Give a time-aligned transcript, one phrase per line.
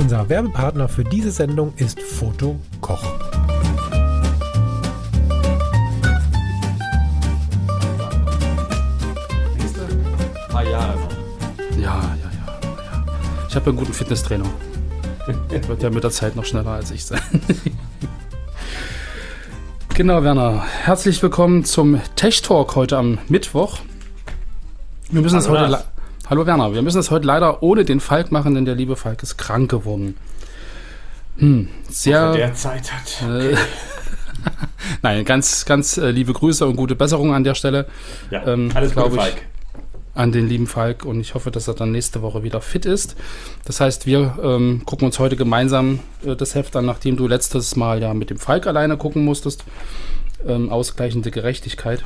[0.00, 3.02] Unser Werbepartner für diese Sendung ist Foto Koch.
[10.48, 11.12] paar Jahre noch.
[11.76, 12.30] Ja, ja, ja.
[12.32, 13.04] ja.
[13.46, 14.46] Ich habe einen guten Fitnesstrainer.
[15.50, 17.20] Wird ja mit der Zeit noch schneller als ich sein.
[19.94, 20.64] genau, Werner.
[20.82, 23.80] Herzlich willkommen zum Tech Talk heute am Mittwoch.
[25.10, 25.89] Wir müssen es Hallo, heute.
[26.30, 29.20] Hallo Werner, wir müssen es heute leider ohne den Falk machen, denn der liebe Falk
[29.24, 30.16] ist krank geworden.
[31.38, 32.34] Hm, sehr.
[32.34, 33.28] Wer der Zeit hat.
[33.28, 33.56] Äh,
[35.02, 37.86] Nein, ganz, ganz äh, liebe Grüße und gute Besserung an der Stelle
[38.30, 39.22] Ja, ähm, alles glaub Gute, ich.
[39.22, 39.42] Falk.
[40.14, 43.16] an den lieben Falk und ich hoffe, dass er dann nächste Woche wieder fit ist.
[43.64, 47.74] Das heißt, wir ähm, gucken uns heute gemeinsam äh, das Heft an, nachdem du letztes
[47.74, 49.64] Mal ja mit dem Falk alleine gucken musstest.
[50.46, 52.04] Ähm, ausgleichende Gerechtigkeit.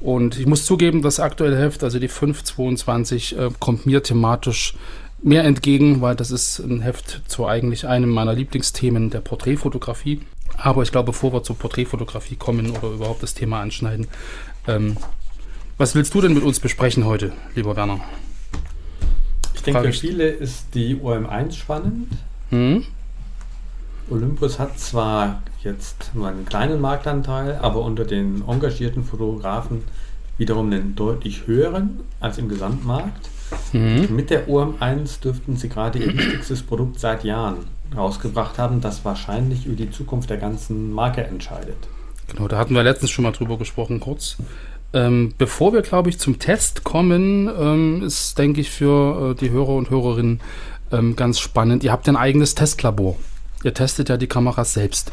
[0.00, 4.74] Und ich muss zugeben, das aktuelle Heft, also die 522, äh, kommt mir thematisch
[5.22, 10.20] mehr entgegen, weil das ist ein Heft zu eigentlich einem meiner Lieblingsthemen der Porträtfotografie.
[10.56, 14.06] Aber ich glaube, bevor wir zur Porträtfotografie kommen oder überhaupt das Thema anschneiden,
[14.66, 14.96] ähm,
[15.76, 18.00] was willst du denn mit uns besprechen heute, lieber Werner?
[19.54, 22.12] Ich denke, für viele ist die OM1 spannend.
[22.50, 22.84] Hm?
[24.10, 29.82] Olympus hat zwar jetzt nur einen kleinen Marktanteil, aber unter den engagierten Fotografen
[30.38, 33.28] wiederum einen deutlich höheren als im Gesamtmarkt.
[33.72, 34.08] Mhm.
[34.14, 37.58] Mit der OM1 dürften sie gerade ihr wichtigstes Produkt seit Jahren
[37.96, 41.76] rausgebracht haben, das wahrscheinlich über die Zukunft der ganzen Marke entscheidet.
[42.28, 44.36] Genau, da hatten wir letztens schon mal drüber gesprochen, kurz.
[44.92, 49.50] Ähm, bevor wir, glaube ich, zum Test kommen, ähm, ist, denke ich, für äh, die
[49.50, 50.40] Hörer und Hörerinnen
[50.92, 51.84] ähm, ganz spannend.
[51.84, 53.16] Ihr habt ein eigenes Testlabor.
[53.64, 55.12] Ihr testet ja die Kameras selbst.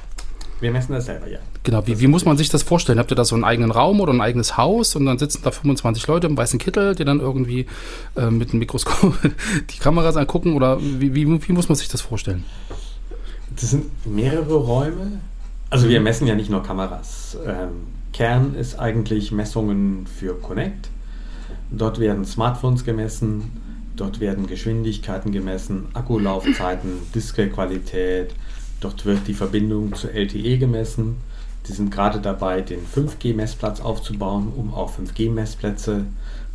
[0.62, 1.40] Wir messen das selber, ja.
[1.64, 3.00] Genau, wie, wie muss man sich das vorstellen?
[3.00, 5.52] Habt ihr da so einen eigenen Raum oder ein eigenes Haus und dann sitzen da
[5.52, 7.66] 25 Leute im weißen Kittel, die dann irgendwie
[8.16, 9.18] äh, mit dem Mikroskop
[9.70, 10.54] die Kameras angucken?
[10.54, 12.46] Oder wie, wie, wie muss man sich das vorstellen?
[13.60, 15.20] Das sind mehrere Räume.
[15.70, 17.38] Also wir messen ja nicht nur Kameras.
[17.46, 20.90] Ähm, Kern ist eigentlich Messungen für Connect.
[21.72, 23.52] Dort werden Smartphones gemessen,
[23.96, 28.34] dort werden Geschwindigkeiten gemessen, Akkulaufzeiten, Displayqualität.
[28.80, 31.18] Dort wird die Verbindung zu LTE gemessen.
[31.68, 36.06] Die sind gerade dabei, den 5G-Messplatz aufzubauen, um auch 5G-Messplätze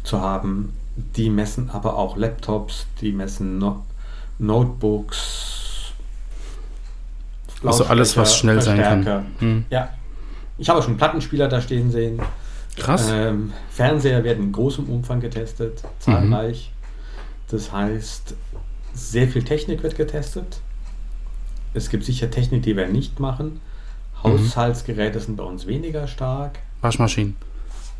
[0.05, 0.73] zu haben.
[1.17, 3.83] Die messen aber auch Laptops, die messen no
[4.39, 5.93] Notebooks.
[7.63, 9.27] Also alles, was schnell sein kann.
[9.39, 9.65] Hm.
[9.71, 9.91] Ja.
[10.57, 12.21] Ich habe schon Plattenspieler da stehen sehen.
[12.77, 13.11] Krass.
[13.13, 16.73] Ähm, Fernseher werden in großem Umfang getestet, zahlreich.
[17.51, 18.35] Das heißt,
[18.95, 20.61] sehr viel Technik wird getestet.
[21.75, 23.61] Es gibt sicher Technik, die wir nicht machen.
[24.23, 26.59] Haushaltsgeräte sind bei uns weniger stark.
[26.81, 27.37] Waschmaschinen.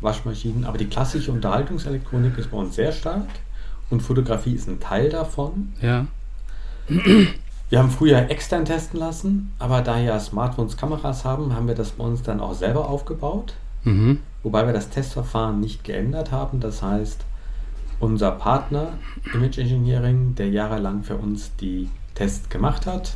[0.01, 3.27] Waschmaschinen, aber die klassische Unterhaltungselektronik ist bei uns sehr stark
[3.89, 5.73] und Fotografie ist ein Teil davon.
[5.81, 6.07] Ja.
[6.87, 11.91] Wir haben früher extern testen lassen, aber da ja Smartphones Kameras haben, haben wir das
[11.91, 13.53] bei uns dann auch selber aufgebaut.
[13.83, 14.19] Mhm.
[14.43, 16.59] Wobei wir das Testverfahren nicht geändert haben.
[16.59, 17.23] Das heißt,
[18.01, 18.93] unser Partner
[19.33, 23.15] Image Engineering, der jahrelang für uns die Tests gemacht hat,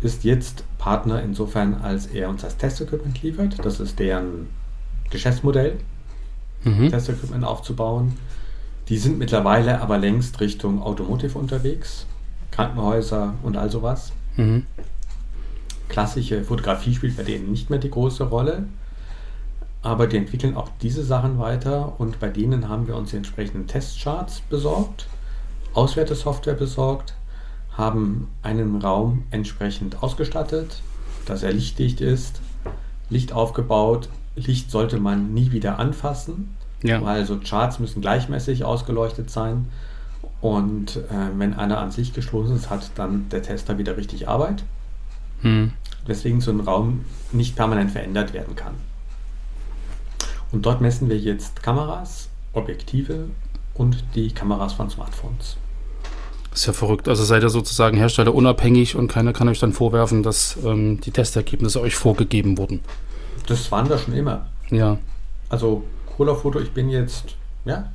[0.00, 3.64] ist jetzt Partner insofern, als er uns das Testequipment liefert.
[3.64, 4.48] Das ist deren
[5.10, 5.78] Geschäftsmodell,
[6.64, 6.88] Mhm.
[6.90, 8.14] Testequipment aufzubauen.
[8.88, 12.06] Die sind mittlerweile aber längst Richtung Automotive unterwegs,
[12.50, 14.12] Krankenhäuser und all sowas.
[14.36, 14.64] Mhm.
[15.88, 18.64] Klassische Fotografie spielt bei denen nicht mehr die große Rolle,
[19.84, 23.66] aber die entwickeln auch diese Sachen weiter und bei denen haben wir uns die entsprechenden
[23.68, 25.06] Testcharts besorgt,
[25.74, 27.14] Auswertesoftware besorgt,
[27.76, 30.82] haben einen Raum entsprechend ausgestattet,
[31.26, 32.40] dass er lichtdicht ist,
[33.10, 34.08] Licht aufgebaut.
[34.36, 37.02] Licht sollte man nie wieder anfassen, Ja.
[37.02, 39.68] weil so Charts müssen gleichmäßig ausgeleuchtet sein.
[40.40, 41.02] Und äh,
[41.38, 44.64] wenn einer ans Licht gestoßen ist, hat dann der Tester wieder richtig Arbeit
[45.42, 45.72] Mhm.
[46.06, 48.74] weswegen so ein Raum nicht permanent verändert werden kann.
[50.54, 53.26] Und dort messen wir jetzt Kameras, Objektive
[53.74, 55.56] und die Kameras von Smartphones.
[56.54, 57.08] Ist ja verrückt.
[57.08, 61.10] Also seid ihr sozusagen Hersteller unabhängig und keiner kann euch dann vorwerfen, dass ähm, die
[61.10, 62.82] Testergebnisse euch vorgegeben wurden.
[63.48, 64.46] Das waren wir schon immer.
[64.70, 64.98] Ja.
[65.48, 65.82] Also
[66.16, 67.34] Cola-Foto, ich bin jetzt
[67.64, 67.90] ja,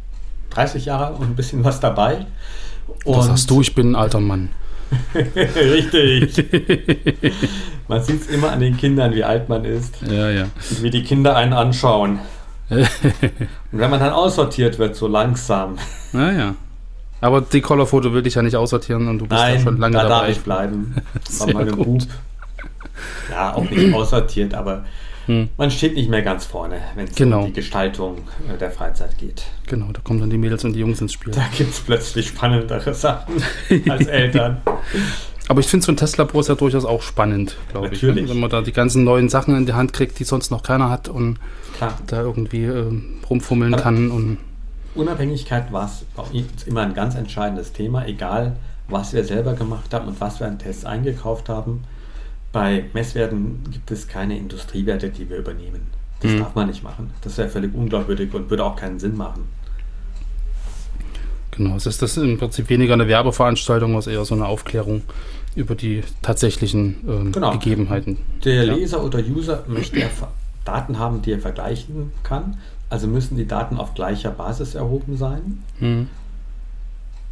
[0.49, 2.25] 30 Jahre und ein bisschen was dabei.
[3.05, 4.49] Und Das sagst du, ich bin ein alter Mann.
[5.15, 6.45] Richtig.
[7.87, 10.47] man sieht es immer an den Kindern, wie alt man ist Ja, ja.
[10.81, 12.19] wie die Kinder einen anschauen.
[12.69, 12.87] Und
[13.71, 15.77] wenn man dann aussortiert wird, so langsam.
[16.13, 16.55] Naja.
[17.21, 19.93] Aber die Colorfoto will ich ja nicht aussortieren und du bist Nein, ja schon lange
[19.97, 20.31] da darf dabei.
[20.31, 20.95] ich bleiben.
[21.27, 22.07] Sehr meinem gut.
[23.29, 24.85] Ja, auch nicht aussortiert, aber
[25.25, 25.47] Hm.
[25.57, 27.41] man steht nicht mehr ganz vorne, wenn es Genau.
[27.41, 28.19] um die Gestaltung
[28.51, 29.43] äh, der Freizeit geht.
[29.67, 31.31] Genau, da kommen dann die Mädels und die Jungs ins Spiel.
[31.33, 33.35] Da gibt es plötzlich spannendere Sachen
[33.89, 34.61] als Eltern.
[35.49, 38.01] Aber ich finde so ein Testlabor ist ja durchaus auch spannend, glaube ich.
[38.03, 38.15] Ne?
[38.29, 40.89] Wenn man da die ganzen neuen Sachen in die Hand kriegt, die sonst noch keiner
[40.89, 41.39] hat und
[41.75, 44.11] Klar, da irgendwie ähm, rumfummeln Aber- kann.
[44.11, 44.37] Und
[44.95, 46.05] Unabhängigkeit war es
[46.65, 48.55] immer ein ganz entscheidendes Thema, egal
[48.87, 51.83] was wir selber gemacht haben und was wir an Tests eingekauft haben.
[52.51, 55.81] Bei Messwerten gibt es keine Industriewerte, die wir übernehmen.
[56.21, 56.39] Das Mhm.
[56.39, 57.11] darf man nicht machen.
[57.21, 59.45] Das wäre völlig unglaubwürdig und würde auch keinen Sinn machen.
[61.51, 65.01] genau, es ist das im Prinzip weniger eine Werbeveranstaltung, als eher so eine Aufklärung
[65.59, 67.51] über die tatsächlichen ähm, Genau.
[67.51, 68.17] Gegebenheiten.
[68.43, 68.73] Der Ja.
[68.73, 70.01] Leser oder User möchte
[70.65, 72.57] Daten haben, die er vergleichen kann.
[72.89, 75.63] Also müssen die Daten auf gleicher Basis erhoben sein.
[75.79, 76.07] Mhm.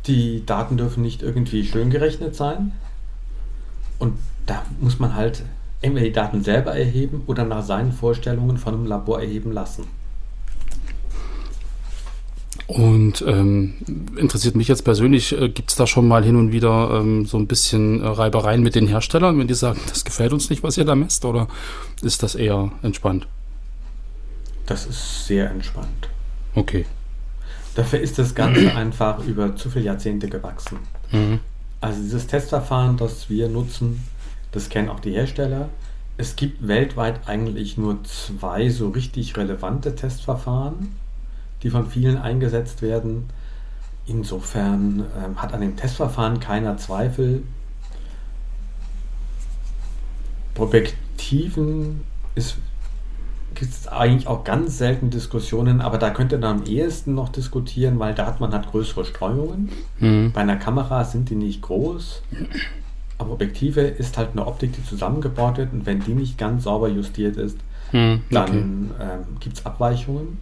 [0.06, 2.72] Die Daten dürfen nicht irgendwie schön gerechnet sein.
[4.00, 4.14] Und
[4.46, 5.44] da muss man halt
[5.82, 9.86] entweder die Daten selber erheben oder nach seinen Vorstellungen von einem Labor erheben lassen.
[12.68, 13.76] Und ähm,
[14.18, 17.38] interessiert mich jetzt persönlich, äh, gibt es da schon mal hin und wieder ähm, so
[17.38, 20.78] ein bisschen äh, Reibereien mit den Herstellern, wenn die sagen, das gefällt uns nicht, was
[20.78, 21.48] ihr da messt, oder
[22.02, 23.26] ist das eher entspannt?
[24.66, 26.10] Das ist sehr entspannt.
[26.56, 26.86] Okay.
[27.76, 30.80] Dafür ist das Ganze einfach über zu viele Jahrzehnte gewachsen.
[31.14, 31.40] Mhm.
[31.80, 34.04] Also dieses Testverfahren, das wir nutzen,
[34.52, 35.70] das kennen auch die Hersteller.
[36.18, 40.96] Es gibt weltweit eigentlich nur zwei so richtig relevante Testverfahren,
[41.64, 43.26] die von vielen eingesetzt werden.
[44.06, 47.44] Insofern ähm, hat an dem Testverfahren keiner Zweifel.
[50.58, 52.02] Objektiven
[53.56, 58.00] gibt es eigentlich auch ganz selten Diskussionen, aber da könnte man am ehesten noch diskutieren,
[58.00, 59.72] weil da hat man halt größere Streuungen.
[60.00, 60.32] Mhm.
[60.34, 62.22] Bei einer Kamera sind die nicht groß,
[63.18, 66.88] aber Objektive ist halt eine Optik, die zusammengebaut wird und wenn die nicht ganz sauber
[66.90, 67.58] justiert ist,
[67.94, 68.22] Mhm.
[68.30, 69.04] dann Okay.
[69.14, 70.38] ähm, gibt es Abweichungen.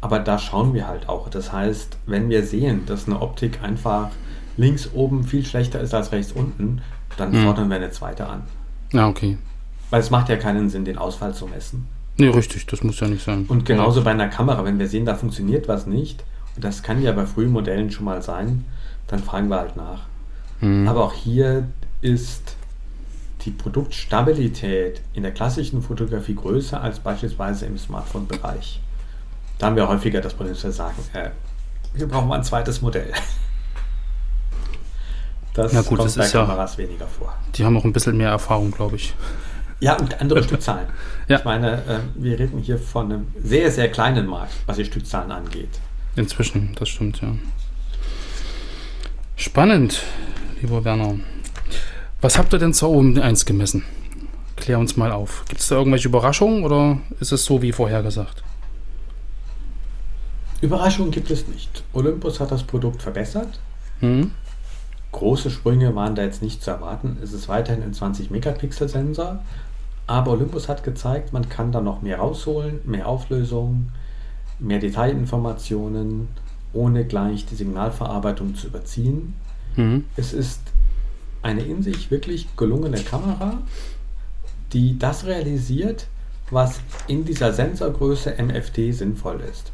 [0.00, 1.28] Aber da schauen wir halt auch.
[1.28, 4.08] Das heißt, wenn wir sehen, dass eine Optik einfach
[4.56, 6.80] links oben viel schlechter ist als rechts unten,
[7.16, 7.44] dann Mhm.
[7.44, 8.42] fordern wir eine zweite an.
[8.92, 9.36] Ja, okay.
[9.90, 11.86] Weil es macht ja keinen Sinn, den Ausfall zu messen.
[12.16, 13.44] Nee, richtig, das muss ja nicht sein.
[13.48, 16.24] Und genauso bei einer Kamera, wenn wir sehen, da funktioniert was nicht,
[16.56, 18.64] und das kann ja bei frühen Modellen schon mal sein,
[19.06, 20.02] dann fragen wir halt nach.
[20.60, 20.86] Mhm.
[20.88, 21.68] Aber auch hier
[22.00, 22.56] ist
[23.44, 28.80] die Produktstabilität in der klassischen Fotografie größer als beispielsweise im Smartphone-Bereich.
[29.60, 31.30] Da haben wir häufiger das Problem, dass wir sagen, äh,
[31.94, 33.12] wir brauchen mal ein zweites Modell.
[35.54, 37.34] Das Na gut, kommt das bei ist ja- Kameras weniger vor.
[37.54, 39.14] Die haben auch ein bisschen mehr Erfahrung, glaube ich.
[39.80, 40.86] Ja, und andere Stückzahlen.
[41.28, 41.38] Ja.
[41.38, 45.30] Ich meine, äh, wir reden hier von einem sehr, sehr kleinen Markt, was die Stückzahlen
[45.30, 45.68] angeht.
[46.16, 47.28] Inzwischen, das stimmt, ja.
[49.36, 50.02] Spannend,
[50.60, 51.14] lieber Werner.
[52.20, 53.84] Was habt ihr denn zur OM1 gemessen?
[54.56, 55.44] Klär uns mal auf.
[55.48, 58.42] Gibt es da irgendwelche Überraschungen oder ist es so wie vorhergesagt?
[60.60, 61.82] Überraschungen gibt es nicht.
[61.92, 63.58] Olympus hat das Produkt verbessert.
[64.00, 64.32] Hm?
[65.12, 67.18] Große Sprünge waren da jetzt nicht zu erwarten.
[67.22, 69.42] Es ist weiterhin ein 20-Megapixel-Sensor.
[70.06, 73.90] Aber Olympus hat gezeigt, man kann da noch mehr rausholen, mehr Auflösung,
[74.58, 76.28] mehr Detailinformationen,
[76.72, 79.34] ohne gleich die Signalverarbeitung zu überziehen.
[79.76, 80.04] Hm?
[80.16, 80.60] Es ist
[81.42, 83.58] eine in sich wirklich gelungene Kamera,
[84.72, 86.06] die das realisiert,
[86.50, 89.72] was in dieser Sensorgröße MFT sinnvoll ist.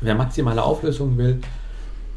[0.00, 1.40] Wer maximale Auflösung will,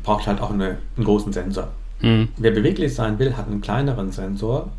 [0.04, 1.70] braucht halt auch eine, einen großen Sensor.
[2.00, 2.30] Hm?
[2.38, 4.72] Wer beweglich sein will, hat einen kleineren Sensor.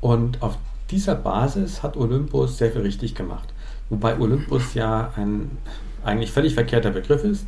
[0.00, 0.56] Und auf
[0.90, 3.48] dieser Basis hat Olympus sehr viel richtig gemacht.
[3.90, 5.50] Wobei Olympus ja ein
[6.04, 7.46] eigentlich völlig verkehrter Begriff ist.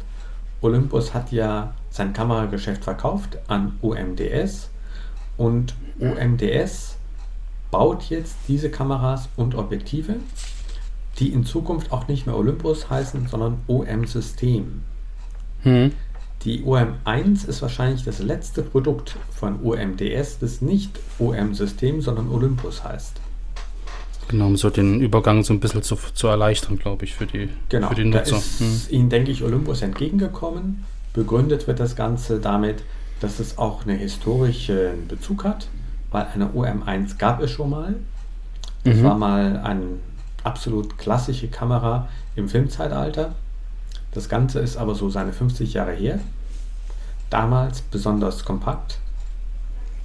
[0.60, 4.70] Olympus hat ja sein Kamerageschäft verkauft an OMDS
[5.36, 6.96] und OMDS
[7.70, 10.16] baut jetzt diese Kameras und Objektive,
[11.18, 14.82] die in Zukunft auch nicht mehr Olympus heißen, sondern OM-System.
[15.62, 15.92] Hm?
[16.44, 23.20] Die OM1 ist wahrscheinlich das letzte Produkt von OMDS, das nicht OM-System, sondern Olympus heißt.
[24.28, 27.48] Genau, um so den Übergang so ein bisschen zu, zu erleichtern, glaube ich, für die,
[27.68, 28.38] Genau, für die da Nutzer.
[28.38, 28.80] ist Hm?
[28.90, 30.84] Ihnen, denke ich, Olympus entgegengekommen.
[31.12, 32.82] Begründet wird das Ganze damit,
[33.20, 35.68] dass es auch einen historischen Bezug hat,
[36.10, 37.94] weil eine OM1 gab es schon mal.
[38.84, 39.04] Das Mhm.
[39.04, 39.82] war mal eine
[40.44, 43.34] absolut klassische Kamera im Filmzeitalter.
[44.12, 46.18] Das Ganze ist aber so seine 50 Jahre her.
[47.30, 48.98] Damals besonders kompakt,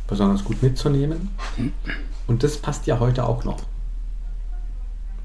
[0.07, 1.29] besonders gut mitzunehmen.
[2.27, 3.59] Und das passt ja heute auch noch.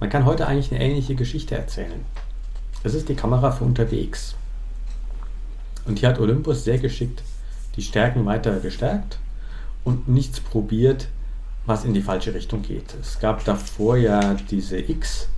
[0.00, 2.04] Man kann heute eigentlich eine ähnliche Geschichte erzählen.
[2.82, 4.34] Es ist die Kamera für unterwegs.
[5.84, 7.22] Und hier hat Olympus sehr geschickt
[7.76, 9.18] die Stärken weiter gestärkt
[9.84, 11.08] und nichts probiert,
[11.66, 12.94] was in die falsche Richtung geht.
[13.00, 15.28] Es gab davor ja diese X,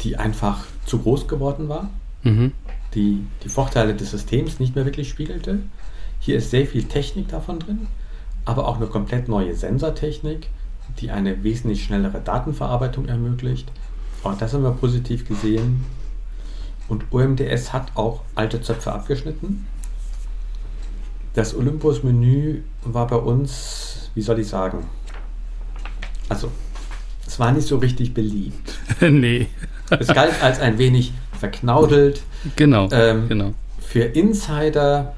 [0.00, 1.90] die einfach zu groß geworden war,
[2.22, 2.52] Mhm.
[2.94, 5.60] die die Vorteile des Systems nicht mehr wirklich spiegelte.
[6.20, 7.86] Hier ist sehr viel Technik davon drin,
[8.44, 10.48] aber auch eine komplett neue Sensortechnik,
[11.00, 13.70] die eine wesentlich schnellere Datenverarbeitung ermöglicht.
[14.22, 15.84] Auch das haben wir positiv gesehen.
[16.88, 19.66] Und OMDS hat auch alte Zöpfe abgeschnitten.
[21.34, 24.84] Das Olympus-Menü war bei uns, wie soll ich sagen,
[26.28, 26.50] also
[27.26, 28.78] es war nicht so richtig beliebt.
[29.00, 29.46] nee,
[29.90, 32.22] Es galt als ein wenig verknaudelt,
[32.56, 32.88] genau.
[32.92, 33.54] Ähm, genau.
[33.80, 35.14] für Insider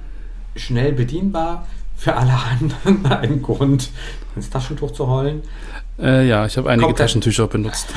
[0.54, 3.90] schnell bedienbar, für alle anderen ein Grund,
[4.34, 5.42] ins Taschentuch zu heulen.
[5.98, 7.06] Äh, ja, ich habe einige Komplett.
[7.08, 7.88] Taschentücher benutzt.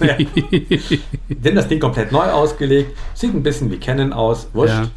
[0.00, 0.14] Ja.
[1.30, 4.74] Denn das Ding komplett neu ausgelegt, sieht ein bisschen wie Canon aus, wurscht.
[4.74, 4.90] Ja.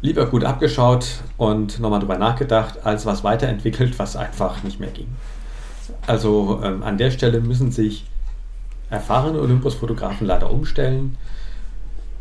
[0.00, 1.06] Lieber gut abgeschaut
[1.36, 5.08] und nochmal drüber nachgedacht, als was weiterentwickelt, was einfach nicht mehr ging.
[6.08, 8.06] Also ähm, an der Stelle müssen sich
[8.88, 11.18] erfahrene Olympus-Fotografen leider umstellen.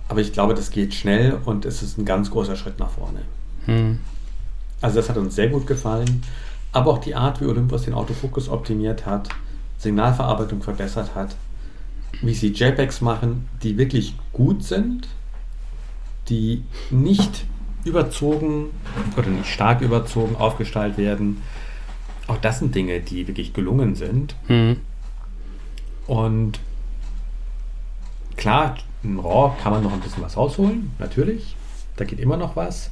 [0.10, 3.22] Aber ich glaube, das geht schnell und es ist ein ganz großer Schritt nach vorne.
[3.66, 4.00] Hm.
[4.82, 6.22] Also das hat uns sehr gut gefallen.
[6.74, 9.30] Aber auch die Art, wie Olympus den Autofokus optimiert hat,
[9.78, 11.38] Signalverarbeitung verbessert hat,
[12.22, 15.08] wie sie JPEGs machen, die wirklich gut sind,
[16.28, 17.46] die nicht
[17.86, 18.72] überzogen
[19.16, 21.42] oder nicht stark überzogen aufgestellt werden.
[22.28, 24.36] Auch das sind Dinge, die wirklich gelungen sind.
[24.48, 24.78] Hm.
[26.08, 26.60] Und
[28.36, 31.56] klar, im RAW kann man noch ein bisschen was rausholen, natürlich.
[31.96, 32.92] Da geht immer noch was.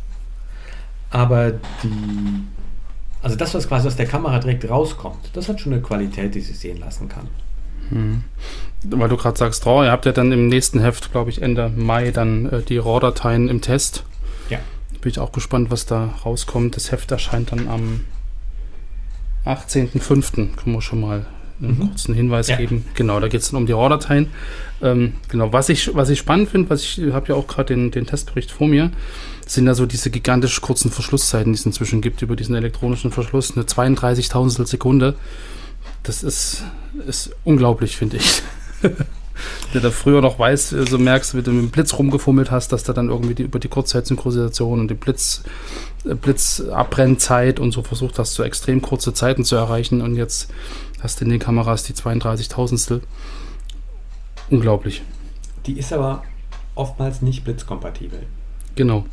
[1.10, 2.44] Aber die,
[3.22, 6.42] also das, was quasi aus der Kamera direkt rauskommt, das hat schon eine Qualität, die
[6.42, 7.28] sich sehen lassen kann.
[8.84, 11.70] Weil du gerade sagst, RAW, ihr habt ja dann im nächsten Heft, glaube ich, Ende
[11.70, 14.04] Mai dann äh, die RAW-Dateien im Test.
[14.50, 14.60] Ja.
[15.02, 16.76] Bin ich auch gespannt, was da rauskommt.
[16.76, 18.02] Das Heft erscheint dann am
[19.46, 20.56] 18.05.
[20.56, 21.26] Können wir schon mal
[21.62, 21.90] einen Mhm.
[21.90, 22.58] kurzen Hinweis Ja.
[22.58, 22.86] geben.
[22.96, 24.28] Genau, da geht es dann um die RAW-Dateien.
[24.82, 27.92] Ähm, genau, was ich, was ich spannend finde, was ich habe ja auch gerade den,
[27.92, 28.92] den Testbericht vor mir,
[29.48, 33.56] sind ja so diese gigantisch kurzen Verschlusszeiten, die es inzwischen gibt über diesen elektronischen Verschluss.
[33.56, 35.16] Eine 32.000 Sekunde.
[36.04, 36.64] Das ist,
[37.08, 38.42] ist unglaublich, finde ich.
[39.74, 42.72] Der da früher noch weiß, äh, so merkst, wie du mit dem Blitz rumgefummelt hast,
[42.72, 45.44] dass da dann irgendwie die, über die Kurzzeit-Synchronisation und die Blitz,
[46.06, 50.52] äh, Blitzabbrennzeit und so versucht hast, so extrem kurze Zeiten zu erreichen und jetzt
[51.02, 53.02] hast du in den Kameras die 32.000stel.
[54.50, 55.02] Unglaublich.
[55.66, 56.24] Die ist aber
[56.76, 58.20] oftmals nicht blitzkompatibel.
[58.76, 59.06] Genau.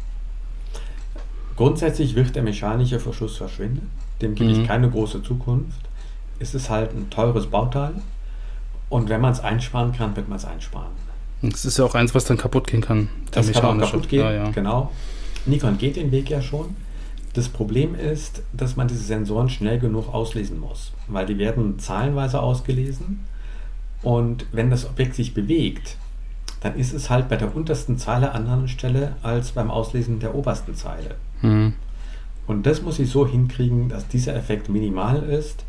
[1.57, 3.91] Grundsätzlich wird der mechanische Verschluss verschwinden.
[4.21, 4.61] Dem gebe Mhm.
[4.63, 5.81] ich keine große Zukunft.
[6.39, 7.93] Es ist halt ein teures Bauteil.
[8.93, 10.93] Und wenn man es einsparen kann, wird man es einsparen.
[11.41, 13.09] Das ist ja auch eins, was dann kaputt gehen kann.
[13.31, 14.51] Das kann auch kaputt gehen, Ja, ja.
[14.51, 14.93] genau.
[15.47, 16.77] Nikon geht den Weg ja schon.
[17.33, 22.41] Das Problem ist, dass man diese Sensoren schnell genug auslesen muss, weil die werden zahlenweise
[22.41, 23.25] ausgelesen
[24.03, 25.97] und wenn das Objekt sich bewegt,
[26.61, 30.21] dann ist es halt bei der untersten Zeile an einer anderen Stelle als beim Auslesen
[30.21, 31.15] der obersten Zeile.
[31.41, 31.73] Hm.
[32.47, 35.65] Und das muss ich so hinkriegen, dass dieser Effekt minimal ist.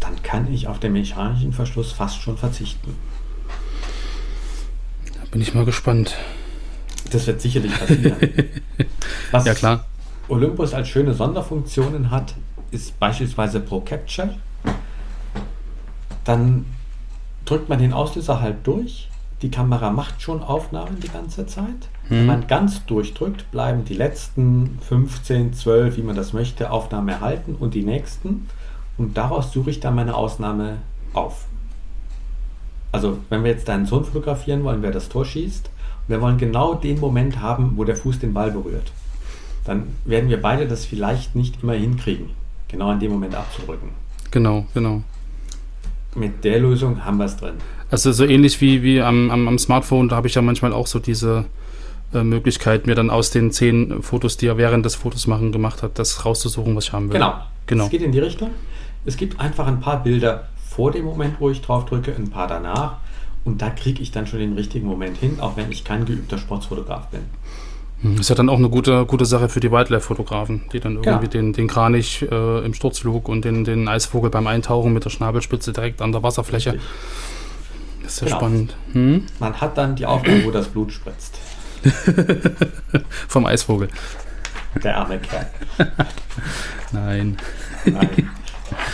[0.00, 2.94] Dann kann ich auf den mechanischen Verschluss fast schon verzichten.
[5.14, 6.16] Da bin ich mal gespannt.
[7.10, 8.16] Das wird sicherlich passieren.
[9.30, 9.84] Was Ja, klar.
[10.28, 12.34] Olympus als schöne Sonderfunktionen hat,
[12.70, 14.34] ist beispielsweise Pro Capture.
[16.24, 16.64] Dann
[17.44, 19.08] drückt man den Auslöser halt durch.
[19.42, 21.88] Die Kamera macht schon Aufnahmen die ganze Zeit.
[22.08, 22.26] Wenn Mhm.
[22.26, 27.74] man ganz durchdrückt, bleiben die letzten 15, 12, wie man das möchte, Aufnahmen erhalten und
[27.74, 28.48] die nächsten.
[28.96, 30.78] Und daraus suche ich dann meine Ausnahme
[31.12, 31.46] auf.
[32.92, 35.68] Also, wenn wir jetzt deinen Sohn fotografieren wollen, wer das Tor schießt,
[36.06, 38.92] und wir wollen genau den Moment haben, wo der Fuß den Ball berührt,
[39.64, 42.30] dann werden wir beide das vielleicht nicht immer hinkriegen,
[42.68, 43.88] genau in dem Moment abzudrücken.
[44.30, 45.02] Genau, genau.
[46.14, 47.54] Mit der Lösung haben wir es drin.
[47.90, 50.86] Also so ähnlich wie, wie am, am, am Smartphone, da habe ich ja manchmal auch
[50.86, 51.46] so diese
[52.12, 55.82] äh, Möglichkeit, mir dann aus den zehn Fotos, die er während des Fotos machen gemacht
[55.82, 57.14] hat, das rauszusuchen, was ich haben will.
[57.14, 57.34] Genau.
[57.66, 57.84] Genau.
[57.84, 58.50] Es geht in die Richtung.
[59.04, 62.48] Es gibt einfach ein paar Bilder vor dem Moment, wo ich drauf drücke, ein paar
[62.48, 62.96] danach.
[63.44, 66.38] Und da kriege ich dann schon den richtigen Moment hin, auch wenn ich kein geübter
[66.38, 67.20] Sportsfotograf bin.
[68.00, 71.28] Hm, Ist ja dann auch eine gute, gute Sache für die Wildlife-Fotografen, die dann irgendwie
[71.28, 75.72] den, den Kranich äh, im Sturzflug und den, den Eisvogel beim Eintauchen mit der Schnabelspitze
[75.74, 76.72] direkt an der Wasserfläche.
[76.72, 76.88] Richtig.
[78.02, 78.38] Das ist ja Genau.
[78.38, 78.76] spannend.
[78.92, 79.26] Hm?
[79.38, 81.38] Man hat dann die Aufnahme, wo das Blut spritzt.
[83.28, 83.88] Vom Eisvogel.
[84.82, 85.46] Der arme Kerl.
[86.92, 87.36] Nein.
[87.84, 88.30] Nein.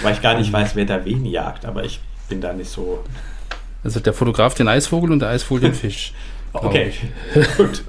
[0.03, 3.03] Weil ich gar nicht weiß, wer da wen jagt, aber ich bin da nicht so.
[3.83, 6.13] Also der Fotograf den Eisvogel und der Eisvogel den Fisch.
[6.53, 6.93] Okay,
[7.57, 7.83] gut.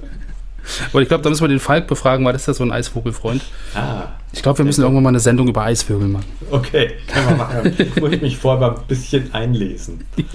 [0.92, 2.70] Aber ich glaube, da müssen wir den Falk befragen, weil das ist ja so ein
[2.70, 3.42] Eisvogelfreund.
[3.74, 6.24] Ah, Ich glaube, wir müssen irgendwann mal eine Sendung über Eisvögel machen.
[6.52, 7.76] okay, kann man machen.
[8.00, 10.04] Muss ich mich vorher mal ein bisschen einlesen.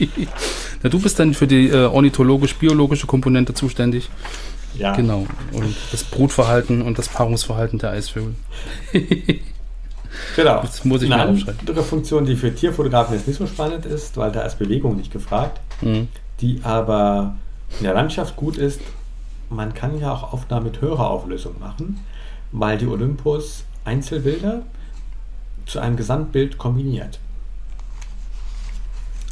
[0.84, 4.10] Ja, du bist dann für die äh, ornithologisch-biologische Komponente zuständig.
[4.76, 5.26] Ja, Genau.
[5.52, 8.36] Und das Brutverhalten und das Paarungsverhalten der Eisvögel.
[10.36, 10.62] Genau.
[10.62, 14.32] Das muss ich Eine andere Funktion, die für Tierfotografen jetzt nicht so spannend ist, weil
[14.32, 16.08] da ist Bewegung nicht gefragt, Mhm.
[16.42, 17.36] die aber
[17.80, 18.82] in der Landschaft gut ist,
[19.50, 22.00] man kann ja auch Aufnahmen mit höherer Auflösung machen,
[22.52, 24.64] weil die Olympus Einzelbilder
[25.66, 27.20] zu einem Gesamtbild kombiniert.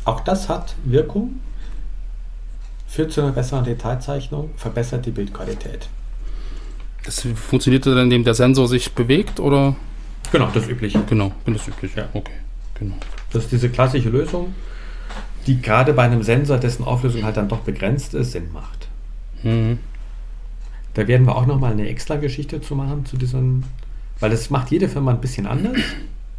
[0.06, 1.40] Auch das hat Wirkung,
[2.88, 5.90] führt zu einer besseren Detailzeichnung, verbessert die Bildqualität.
[7.06, 9.76] Das funktioniert dann, indem der Sensor sich bewegt oder?
[10.36, 11.02] Genau, das Übliche.
[11.08, 11.96] Genau, bin das üblich.
[11.96, 12.10] Ja.
[12.14, 12.34] Okay,
[12.78, 12.96] genau.
[13.32, 14.54] Das ist diese klassische Lösung,
[15.48, 18.90] die gerade bei einem Sensor, dessen Auflösung halt dann doch begrenzt ist, Sinn macht.
[19.44, 19.80] Mhm.
[20.94, 23.64] Da werden wir auch nochmal eine extra Geschichte zu machen, zu diesem,
[24.20, 25.78] weil das macht jede Firma ein bisschen anders,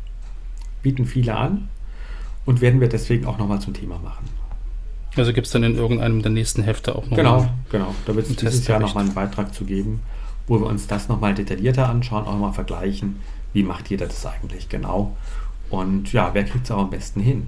[0.83, 1.69] bieten viele an
[2.45, 4.29] und werden wir deswegen auch nochmal zum Thema machen.
[5.17, 7.17] Also gibt es dann in irgendeinem der nächsten Hefte auch noch.
[7.17, 7.95] Genau, genau.
[8.05, 10.01] Da wird es Ein dieses Jahr nochmal einen Beitrag zu geben,
[10.47, 13.17] wo wir uns das nochmal detaillierter anschauen, auch mal vergleichen,
[13.57, 15.17] wie macht jeder das eigentlich genau.
[15.71, 17.47] Und ja, wer kriegt es auch am besten hin?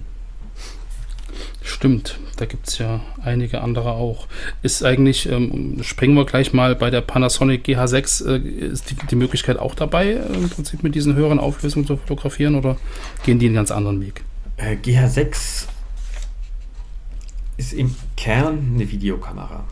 [1.62, 4.27] Stimmt, da gibt es ja einige andere auch.
[4.62, 9.17] Ist eigentlich, ähm, springen wir gleich mal bei der Panasonic GH6, äh, ist die, die
[9.17, 12.79] Möglichkeit auch dabei, äh, im Prinzip mit diesen höheren Auflösungen zu fotografieren oder
[13.27, 14.25] gehen die einen ganz anderen Weg?
[14.57, 15.67] Äh, GH6
[17.59, 19.62] ist im Kern eine Videokamera.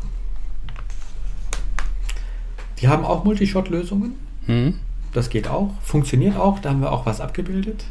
[2.79, 4.17] Die haben auch Multishot-Lösungen.
[4.47, 4.81] Mhm.
[5.17, 5.71] Das geht auch.
[5.83, 6.59] Funktioniert auch.
[6.59, 7.87] Da haben wir auch was abgebildet.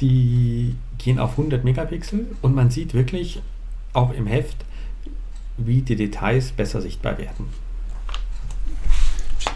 [0.00, 3.40] Die gehen auf 100 Megapixel und man sieht wirklich
[3.92, 4.56] auch im Heft,
[5.56, 7.46] wie die Details besser sichtbar werden.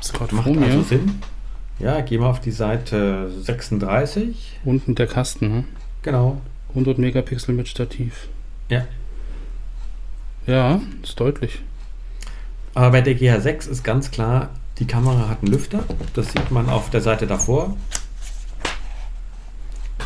[0.01, 0.67] Ich gerade Macht vor mir.
[0.67, 1.19] also Sinn.
[1.81, 4.61] Ja, gehen wir auf die Seite 36.
[4.65, 5.65] Unten der Kasten, ne?
[6.03, 6.41] Genau.
[6.69, 8.29] 100 Megapixel mit Stativ.
[8.69, 8.87] Ja.
[10.47, 11.59] Ja, ist deutlich.
[12.75, 14.51] Aber bei der GH6 ist ganz klar,
[14.81, 15.85] die Kamera hat einen Lüfter.
[16.15, 17.77] Das sieht man auf der Seite davor.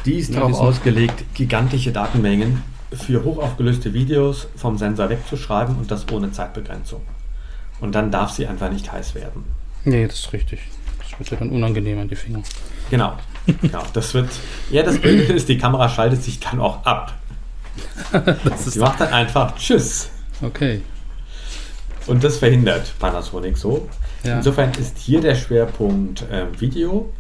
[0.05, 5.91] Die ist Ja, darauf die ausgelegt, gigantische Datenmengen für hochaufgelöste Videos vom Sensor wegzuschreiben und
[5.91, 7.01] das ohne Zeitbegrenzung.
[7.81, 9.45] Und dann darf sie einfach nicht heiß werden.
[9.85, 10.61] Nee, das ist richtig.
[10.99, 12.43] Das wird ja dann unangenehm an die Finger.
[12.91, 13.15] Genau.
[13.61, 13.83] genau.
[13.93, 14.29] Das wird.
[14.71, 17.15] Ja, das Blöde ist, die Kamera schaltet sich dann auch ab.
[18.45, 20.11] Das Sie macht dann einfach Tschüss.
[20.43, 20.83] okay.
[22.07, 23.89] Und das verhindert Panasonic so.
[24.25, 24.39] Ja.
[24.39, 27.13] Insofern ist hier der Schwerpunkt ähm, Video.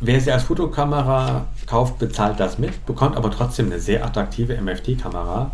[0.00, 5.50] Wer sie als Fotokamera kauft, bezahlt das mit, bekommt aber trotzdem eine sehr attraktive MFT-Kamera.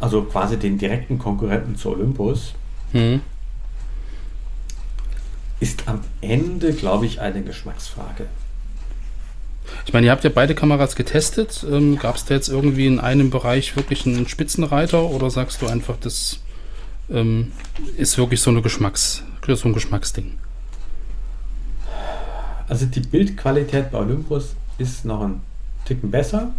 [0.00, 2.54] Also quasi den direkten Konkurrenten zu Olympus.
[2.92, 3.22] Mhm.
[5.60, 8.26] Ist am Ende, glaube ich, eine Geschmacksfrage.
[9.86, 11.64] Ich meine, ihr habt ja beide Kameras getestet.
[11.70, 15.66] Ähm, Gab es da jetzt irgendwie in einem Bereich wirklich einen Spitzenreiter oder sagst du
[15.66, 16.40] einfach, das
[17.10, 17.52] ähm,
[17.96, 20.38] ist wirklich so, eine Geschmacks, so ein Geschmacksding?
[22.68, 25.40] Also die Bildqualität bei Olympus ist noch ein
[25.84, 26.52] Ticken besser.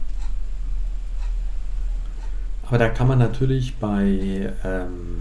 [2.68, 5.18] Aber da kann man natürlich bei ähm,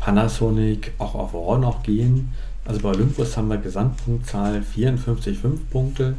[0.00, 2.32] Panasonic auch auf RAW noch gehen.
[2.64, 6.14] Also bei Olympus haben wir Gesamtpunktzahl 54,5 Punkte.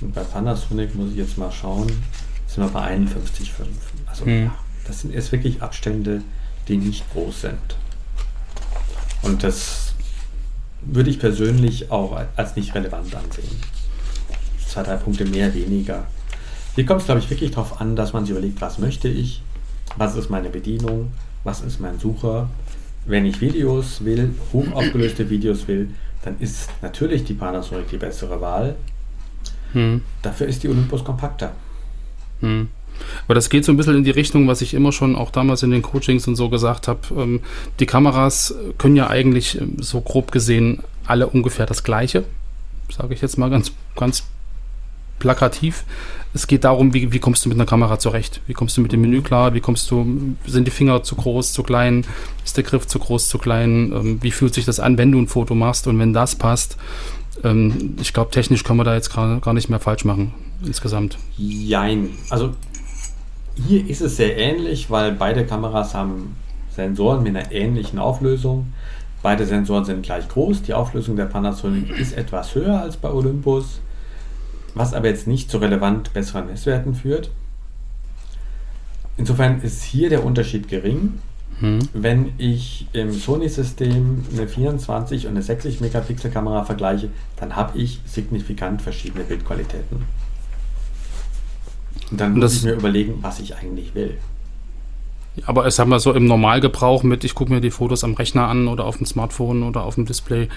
[0.00, 1.90] Und bei Panasonic muss ich jetzt mal schauen,
[2.46, 3.66] sind wir bei 51,5.
[4.06, 4.44] Also Hm.
[4.44, 4.54] ja,
[4.86, 6.22] das sind jetzt wirklich Abstände,
[6.68, 7.76] die nicht groß sind.
[9.22, 9.94] Und das
[10.82, 13.60] würde ich persönlich auch als nicht relevant ansehen.
[14.66, 16.06] Zwei, drei Punkte mehr, weniger.
[16.74, 19.42] Hier kommt es, glaube ich, wirklich darauf an, dass man sich überlegt, was möchte ich,
[19.96, 21.12] was ist meine Bedienung,
[21.44, 22.48] was ist mein Sucher.
[23.06, 25.90] Wenn ich Videos will, hochaufgelöste Videos will,
[26.22, 28.76] dann ist natürlich die Panasonic die bessere Wahl.
[29.72, 30.02] Hm.
[30.22, 31.52] Dafür ist die Olympus kompakter.
[32.40, 32.68] Hm.
[33.24, 35.62] Aber das geht so ein bisschen in die Richtung, was ich immer schon auch damals
[35.62, 37.00] in den Coachings und so gesagt habe.
[37.16, 37.40] Ähm,
[37.78, 42.24] die Kameras können ja eigentlich ähm, so grob gesehen alle ungefähr das Gleiche.
[42.90, 44.24] Sage ich jetzt mal ganz, ganz
[45.18, 45.84] plakativ.
[46.32, 48.40] Es geht darum, wie, wie kommst du mit einer Kamera zurecht?
[48.46, 49.54] Wie kommst du mit dem Menü klar?
[49.54, 52.04] Wie kommst du, sind die Finger zu groß, zu klein?
[52.44, 53.92] Ist der Griff zu groß, zu klein?
[53.92, 55.86] Ähm, wie fühlt sich das an, wenn du ein Foto machst?
[55.86, 56.76] Und wenn das passt,
[57.44, 60.32] ähm, ich glaube, technisch können wir da jetzt gar, gar nicht mehr falsch machen
[60.64, 61.18] insgesamt.
[61.36, 62.10] Jein.
[62.28, 62.52] Also
[63.54, 66.36] Hier ist es sehr ähnlich, weil beide Kameras haben
[66.70, 68.72] Sensoren mit einer ähnlichen Auflösung.
[69.22, 70.62] Beide Sensoren sind gleich groß.
[70.62, 73.80] Die Auflösung der Panasonic ist etwas höher als bei Olympus,
[74.74, 77.30] was aber jetzt nicht zu relevant besseren Messwerten führt.
[79.16, 81.18] Insofern ist hier der Unterschied gering.
[81.58, 81.80] Hm.
[81.92, 88.00] Wenn ich im Sony-System eine 24 und eine 60 Megapixel Kamera vergleiche, dann habe ich
[88.06, 90.04] signifikant verschiedene Bildqualitäten.
[92.10, 94.18] Und dann Und muss ich mir überlegen, was ich eigentlich will.
[95.46, 98.48] Aber ich sag mal so im Normalgebrauch mit, ich gucke mir die Fotos am Rechner
[98.48, 100.48] an oder auf dem Smartphone oder auf dem Display.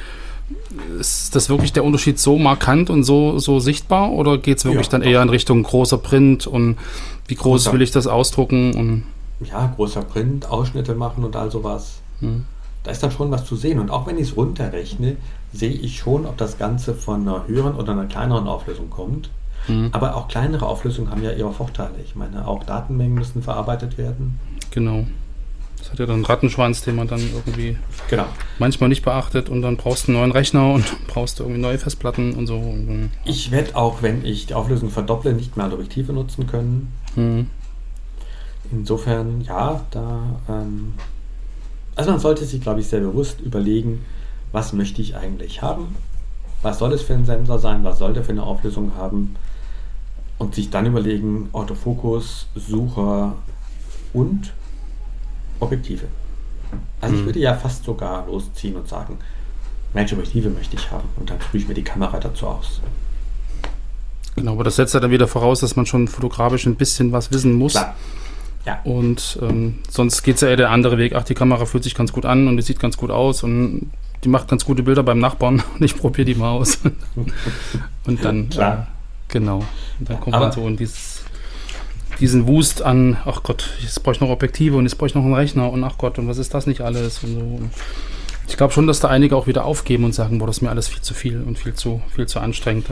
[0.99, 4.87] Ist das wirklich der Unterschied so markant und so, so sichtbar oder geht es wirklich
[4.87, 6.77] Ja, dann eher in Richtung großer Print und
[7.27, 7.73] wie groß Großer.
[7.73, 8.73] will ich das ausdrucken?
[8.75, 9.03] Und,
[9.39, 12.01] Ja, großer Print, Ausschnitte machen und all sowas.
[12.19, 12.45] hm.
[12.83, 13.79] Da ist dann schon was zu sehen.
[13.79, 15.17] Und auch wenn ich es runterrechne,
[15.53, 19.29] sehe ich schon, ob das Ganze von einer höheren oder einer kleineren Auflösung kommt.
[19.67, 19.89] Hm.
[19.91, 21.93] Aber auch kleinere Auflösungen haben ja ihre Vorteile.
[22.03, 24.39] Ich meine, auch Datenmengen müssen verarbeitet werden.
[24.71, 25.05] Genau.
[25.77, 27.77] Das hat ja dann einen Rattenschwanz, den man dann irgendwie
[28.09, 28.25] Genau.
[28.57, 31.77] manchmal nicht beachtet und dann brauchst du einen neuen Rechner und brauchst du irgendwie neue
[31.77, 32.73] Festplatten und so.
[33.25, 36.91] Ich werde auch, wenn ich die Auflösung verdopple, nicht mehr alle Objektive nutzen können.
[37.15, 37.47] hm.
[38.71, 40.21] Insofern, ja, da.
[40.49, 40.93] Ähm,
[41.95, 44.03] also man sollte sich, glaube ich, sehr bewusst überlegen,
[44.51, 45.95] was möchte ich eigentlich haben?
[46.61, 47.83] Was soll es für ein Sensor sein?
[47.83, 49.35] Was soll der für eine Auflösung haben?
[50.43, 53.33] Und sich dann überlegen, Autofokus, Sucher
[54.11, 54.51] und
[55.61, 56.05] Objektive.
[56.99, 57.25] Also ich Mhm.
[57.25, 59.17] würde ja fast sogar losziehen und sagen,
[59.93, 61.07] welche Objektive möchte ich haben?
[61.15, 62.81] Und dann suche ich mir die Kamera dazu aus.
[64.35, 67.31] Genau, aber das setzt ja dann wieder voraus, dass man schon fotografisch ein bisschen was
[67.31, 67.73] wissen muss.
[67.73, 67.95] Klar.
[68.65, 68.79] Ja.
[68.83, 71.13] Und ähm, sonst geht es ja eher der andere Weg.
[71.15, 73.91] Ach, die Kamera fühlt sich ganz gut an und die sieht ganz gut aus und
[74.23, 76.79] die macht ganz gute Bilder beim Nachbarn und ich probiere die mal aus.
[78.05, 78.87] und dann, Klar.
[79.33, 79.65] Genau,
[79.99, 81.23] und dann kommt Aber- man so in dieses,
[82.19, 85.23] diesen Wust an, ach Gott, jetzt brauche ich noch Objektive und jetzt brauche ich noch
[85.23, 87.59] einen Rechner und ach Gott, und was ist das nicht alles und so.
[88.47, 90.69] Ich glaube schon, dass da einige auch wieder aufgeben und sagen, boah, das ist mir
[90.69, 92.85] alles viel zu viel und viel zu, viel zu anstrengend.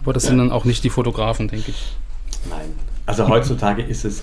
[0.00, 0.44] Aber das sind Ja.
[0.44, 1.92] dann auch nicht die Fotografen, denke ich.
[2.50, 2.72] Nein.
[3.06, 4.22] Also heutzutage ist es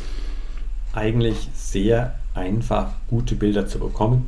[0.93, 4.27] eigentlich sehr einfach, gute Bilder zu bekommen.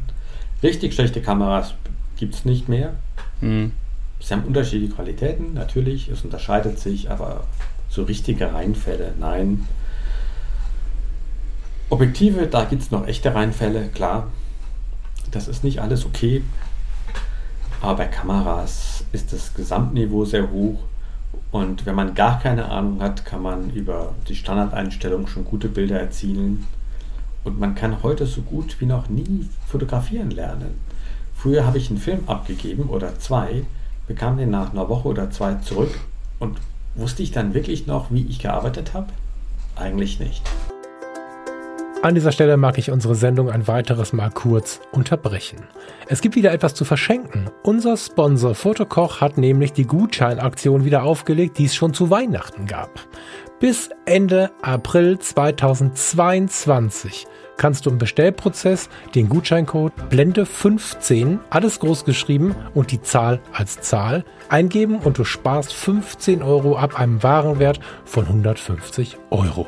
[0.63, 1.73] Richtig schlechte Kameras
[2.17, 2.93] gibt es nicht mehr.
[3.41, 3.73] Hm.
[4.21, 7.43] Sie haben unterschiedliche Qualitäten, natürlich, es unterscheidet sich, aber
[7.89, 9.67] so richtige Reinfälle, nein.
[11.89, 14.27] Objektive, da gibt es noch echte Reinfälle, klar.
[15.31, 16.43] Das ist nicht alles okay.
[17.81, 20.79] Aber bei Kameras ist das Gesamtniveau sehr hoch.
[21.51, 25.99] Und wenn man gar keine Ahnung hat, kann man über die Standardeinstellung schon gute Bilder
[25.99, 26.65] erzielen.
[27.43, 30.79] Und man kann heute so gut wie noch nie fotografieren lernen.
[31.35, 33.63] Früher habe ich einen Film abgegeben oder zwei,
[34.11, 35.97] bekam den nach einer Woche oder zwei zurück
[36.39, 36.57] und
[36.95, 39.07] wusste ich dann wirklich noch, wie ich gearbeitet habe?
[39.77, 40.41] Eigentlich nicht.
[42.03, 45.59] An dieser Stelle mag ich unsere Sendung ein weiteres Mal kurz unterbrechen.
[46.07, 47.49] Es gibt wieder etwas zu verschenken.
[47.63, 52.99] Unser Sponsor Fotokoch hat nämlich die Gutscheinaktion wieder aufgelegt, die es schon zu Weihnachten gab.
[53.59, 57.27] Bis Ende April 2022
[57.61, 64.25] kannst du im Bestellprozess den Gutscheincode Blende15, alles groß geschrieben und die Zahl als Zahl
[64.49, 69.67] eingeben und du sparst 15 Euro ab einem Warenwert von 150 Euro.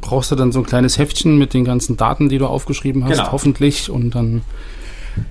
[0.00, 3.18] Brauchst du dann so ein kleines Heftchen mit den ganzen Daten, die du aufgeschrieben hast,
[3.18, 3.32] Genau.
[3.32, 3.90] hoffentlich.
[3.90, 4.42] Und dann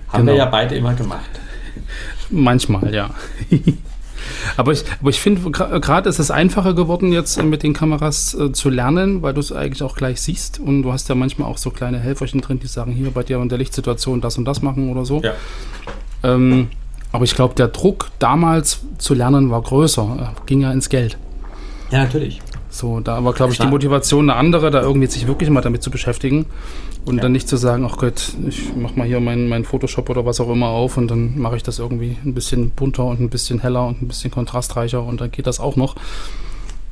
[0.09, 0.45] Haben wir Genau.
[0.45, 1.29] ja beide immer gemacht.
[2.29, 3.09] manchmal, ja.
[4.57, 8.51] aber ich, aber ich finde, gerade ist es einfacher geworden, jetzt mit den Kameras äh,
[8.53, 10.59] zu lernen, weil du es eigentlich auch gleich siehst.
[10.59, 13.39] Und du hast ja manchmal auch so kleine Helferchen drin, die sagen, hier bei dir
[13.41, 15.21] in der Lichtsituation das und das machen oder so.
[15.21, 15.33] Ja.
[16.23, 16.69] Ähm,
[17.11, 21.17] aber ich glaube, der Druck damals zu lernen war größer, äh, ging ja ins Geld.
[21.91, 22.41] Ja, natürlich.
[22.73, 23.67] So, da war, glaube ich, die.
[23.67, 26.47] Motivation eine andere, da irgendwie sich wirklich mal damit zu beschäftigen
[27.05, 27.21] und Ja.
[27.21, 30.41] dann nicht zu sagen, ach Gott, ich mach mal hier meinen mein Photoshop oder was
[30.41, 33.59] auch immer auf und dann mache ich das irgendwie ein bisschen bunter und ein bisschen
[33.59, 35.95] heller und ein bisschen kontrastreicher und dann geht das auch noch.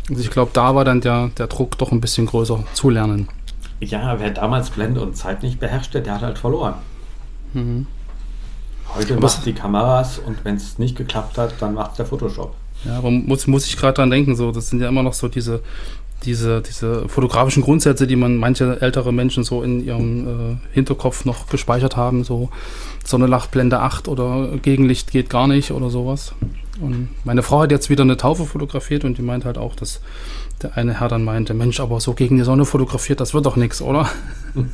[0.07, 3.27] Also ich glaube, da war dann der, der Druck doch ein bisschen größer zu lernen.
[3.79, 6.75] Ja, wer damals Blende und Zeit nicht beherrschte, der hat halt verloren.
[7.53, 7.87] Mhm.
[8.93, 12.53] Heute macht die Kameras und wenn es nicht geklappt hat, dann macht der Photoshop.
[12.85, 15.27] Ja, aber muss, muss ich gerade dran denken, so, das sind ja immer noch so
[15.27, 15.61] diese,
[16.23, 21.47] diese, diese fotografischen Grundsätze, die man manche ältere Menschen so in ihrem äh, Hinterkopf noch
[21.47, 22.49] gespeichert haben, so
[23.03, 26.33] Sonne lacht Blende 8 oder Gegenlicht geht gar nicht oder sowas.
[26.81, 30.01] Und meine Frau hat jetzt wieder eine Taufe fotografiert und die meint halt auch, dass
[30.61, 33.55] der eine Herr dann meinte, Mensch, aber so gegen die Sonne fotografiert, das wird doch
[33.55, 34.07] nichts, oder?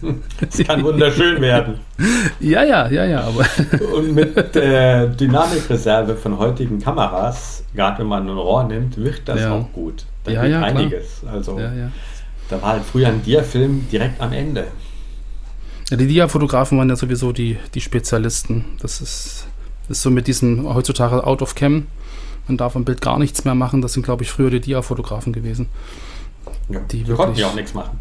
[0.50, 1.76] Es kann wunderschön werden.
[2.40, 3.46] Ja, ja, ja, ja, aber
[3.96, 9.40] Und mit der Dynamikreserve von heutigen Kameras, gerade wenn man ein Rohr nimmt, wird das
[9.42, 9.54] Ja.
[9.54, 10.06] auch gut.
[10.24, 10.70] Da Ja, geht ja, klar.
[10.72, 11.22] einiges.
[11.32, 11.92] Also ja, ja.
[12.50, 14.66] da war halt früher ein Dia-Film direkt am Ende.
[15.90, 18.66] Ja, die Dia-Fotografen waren ja sowieso die, die Spezialisten.
[18.82, 19.48] Das ist,
[19.90, 21.88] ist so mit diesem heutzutage Out of Cam.
[22.48, 23.82] Man darf am Bild gar nichts mehr machen.
[23.82, 25.68] Das sind, glaube ich, früher die Dia-Fotografen gewesen.
[26.70, 28.00] Ja, Die die konnten wirklich- ja auch nichts machen.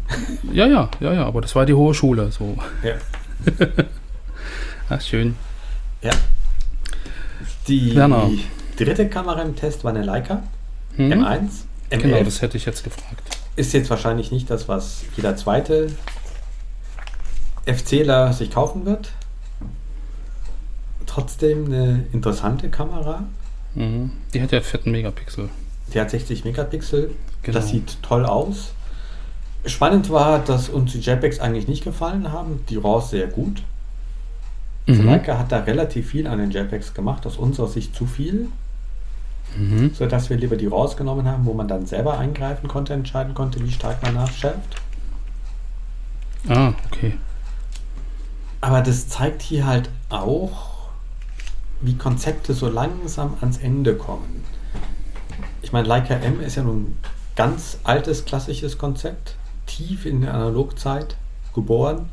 [0.53, 2.31] Ja, ja, ja, ja, aber das war die hohe Schule.
[2.31, 2.57] So.
[2.83, 2.93] Ja.
[4.89, 5.35] Ach, schön.
[6.01, 6.11] ja.
[7.67, 8.29] Die Werner.
[8.77, 10.43] dritte Kamera im Test war eine Leica
[10.95, 11.11] Hm?
[11.11, 11.39] M1.
[11.91, 13.37] M11 Genau, das hätte ich jetzt gefragt.
[13.57, 15.91] ist jetzt wahrscheinlich nicht das, was jeder zweite
[17.65, 19.11] FCler sich kaufen wird.
[21.05, 23.23] Trotzdem eine interessante Kamera.
[23.77, 24.11] Mhm.
[24.33, 25.49] Die hat ja fetten Megapixel.
[25.93, 27.11] Die hat 60 Megapixel.
[27.43, 27.57] Genau.
[27.59, 28.73] Das sieht toll aus.
[29.65, 32.65] Spannend war, dass uns die JPEGs eigentlich nicht gefallen haben.
[32.69, 33.61] Die RAWs sehr gut.
[34.87, 35.05] Mhm.
[35.05, 38.47] Leica hat da relativ viel an den JPEGs gemacht, aus unserer Sicht zu viel,
[39.57, 39.93] Mhm.
[39.93, 43.63] sodass wir lieber die RAWs genommen haben, wo man dann selber eingreifen konnte, entscheiden konnte,
[43.63, 44.81] wie stark man nachschärft.
[46.49, 47.13] Ah, okay.
[48.61, 50.76] Aber das zeigt hier halt auch,
[51.81, 54.43] wie Konzepte so langsam ans Ende kommen.
[55.61, 56.97] Ich meine, Leica M ist ja nun ein
[57.35, 59.35] ganz altes, klassisches Konzept,
[59.65, 61.15] tief in der Analogzeit
[61.53, 62.09] geboren.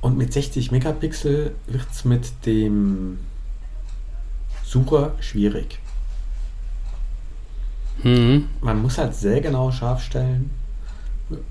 [0.00, 3.18] Und mit 60 Megapixel wird es mit dem
[4.64, 5.78] Sucher schwierig.
[8.02, 8.48] Mhm.
[8.60, 10.50] Man muss halt sehr genau scharf stellen.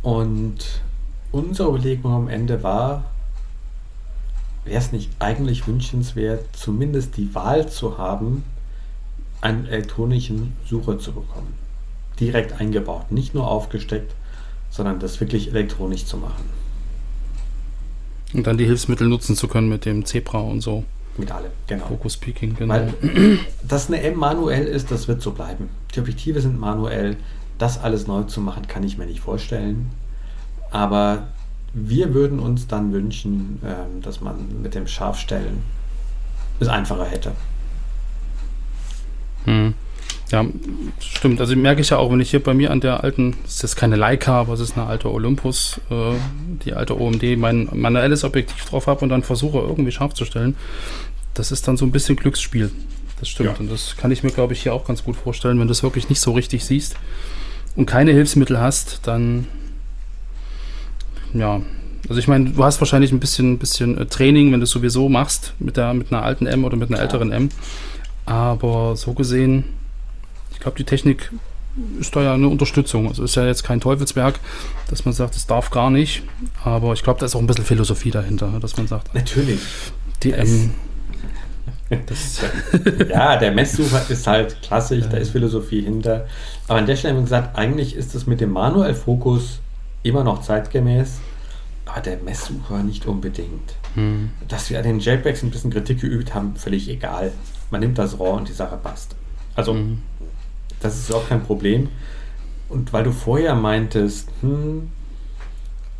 [0.01, 0.81] Und
[1.31, 3.05] unsere Überlegung am Ende war,
[4.65, 8.43] wäre es nicht eigentlich wünschenswert, zumindest die Wahl zu haben,
[9.41, 11.53] einen elektronischen Sucher zu bekommen.
[12.19, 14.13] Direkt eingebaut, nicht nur aufgesteckt,
[14.69, 16.49] sondern das wirklich elektronisch zu machen.
[18.33, 20.83] Und dann die Hilfsmittel nutzen zu können mit dem Zebra und so.
[21.17, 21.87] Mit allem, genau.
[21.87, 22.73] Focus Peaking, genau.
[22.73, 22.93] Weil,
[23.67, 25.69] dass eine M manuell ist, das wird so bleiben.
[25.95, 27.17] Die Objektive sind manuell.
[27.57, 29.89] Das alles neu zu machen, kann ich mir nicht vorstellen.
[30.71, 31.27] Aber
[31.73, 35.61] wir würden uns dann wünschen, ähm, dass man mit dem Scharfstellen
[36.59, 37.31] es einfacher hätte.
[39.45, 39.73] Hm.
[40.31, 40.45] Ja,
[40.99, 41.41] stimmt.
[41.41, 43.61] Also merke ich ja auch, wenn ich hier bei mir an der alten, das ist
[43.63, 46.13] jetzt keine Leica, aber es ist eine alte Olympus, äh,
[46.63, 50.55] die alte OMD, mein manuelles Objektiv drauf habe und dann versuche irgendwie scharf zu stellen.
[51.33, 52.71] Das ist dann so ein bisschen Glücksspiel.
[53.19, 53.49] Das stimmt.
[53.49, 53.55] Ja.
[53.59, 55.59] Und das kann ich mir, glaube ich, hier auch ganz gut vorstellen.
[55.59, 56.95] Wenn du es wirklich nicht so richtig siehst
[57.75, 59.47] und keine Hilfsmittel hast, dann
[61.33, 61.61] ja.
[62.07, 65.09] Also ich meine, du hast wahrscheinlich ein bisschen, bisschen äh, Training, wenn du es sowieso
[65.09, 67.03] machst, mit, der, mit einer alten M oder mit einer Klar.
[67.07, 67.49] älteren M.
[68.25, 69.63] Aber so gesehen,
[70.51, 71.31] ich glaube, die Technik
[71.99, 73.07] ist da ja eine Unterstützung.
[73.07, 74.39] Also ist ja jetzt kein Teufelswerk,
[74.89, 76.23] dass man sagt, es darf gar nicht.
[76.63, 79.59] Aber ich glaube, da ist auch ein bisschen Philosophie dahinter, dass man sagt, Natürlich.
[80.23, 80.71] die Es- M.
[82.05, 82.41] Das,
[83.09, 86.27] Ja, der Messsucher ist halt klassisch, da ist Philosophie hinter.
[86.67, 89.59] Aber an der Stelle haben wir gesagt, eigentlich ist es mit dem Manuell-Fokus
[90.03, 91.19] immer noch zeitgemäß,
[91.85, 93.75] aber der Messsucher nicht unbedingt.
[93.95, 97.31] hm, Dass wir an den JPEGs ein bisschen Kritik geübt haben, völlig egal.
[97.71, 99.15] Man nimmt das RAW und die Sache passt.
[99.55, 100.01] Also, hm.
[100.79, 101.89] das ist auch kein Problem.
[102.69, 104.89] Und weil du vorher meintest, hm,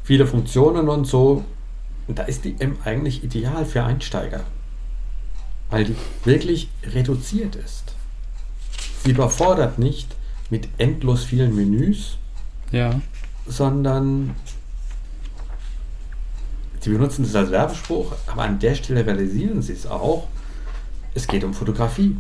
[0.04, 1.44] viele Funktionen und so,
[2.08, 4.42] da ist die M eigentlich ideal für Einsteiger.
[5.70, 7.96] Weil die wirklich reduziert ist.
[9.04, 10.16] Sie überfordert nicht
[10.50, 12.18] mit endlos vielen Menüs,
[12.72, 13.00] ja.
[13.50, 14.36] Sondern
[16.80, 20.28] sie benutzen es als Werbespruch, aber an der Stelle realisieren sie es auch.
[21.14, 22.16] Es geht um Fotografie.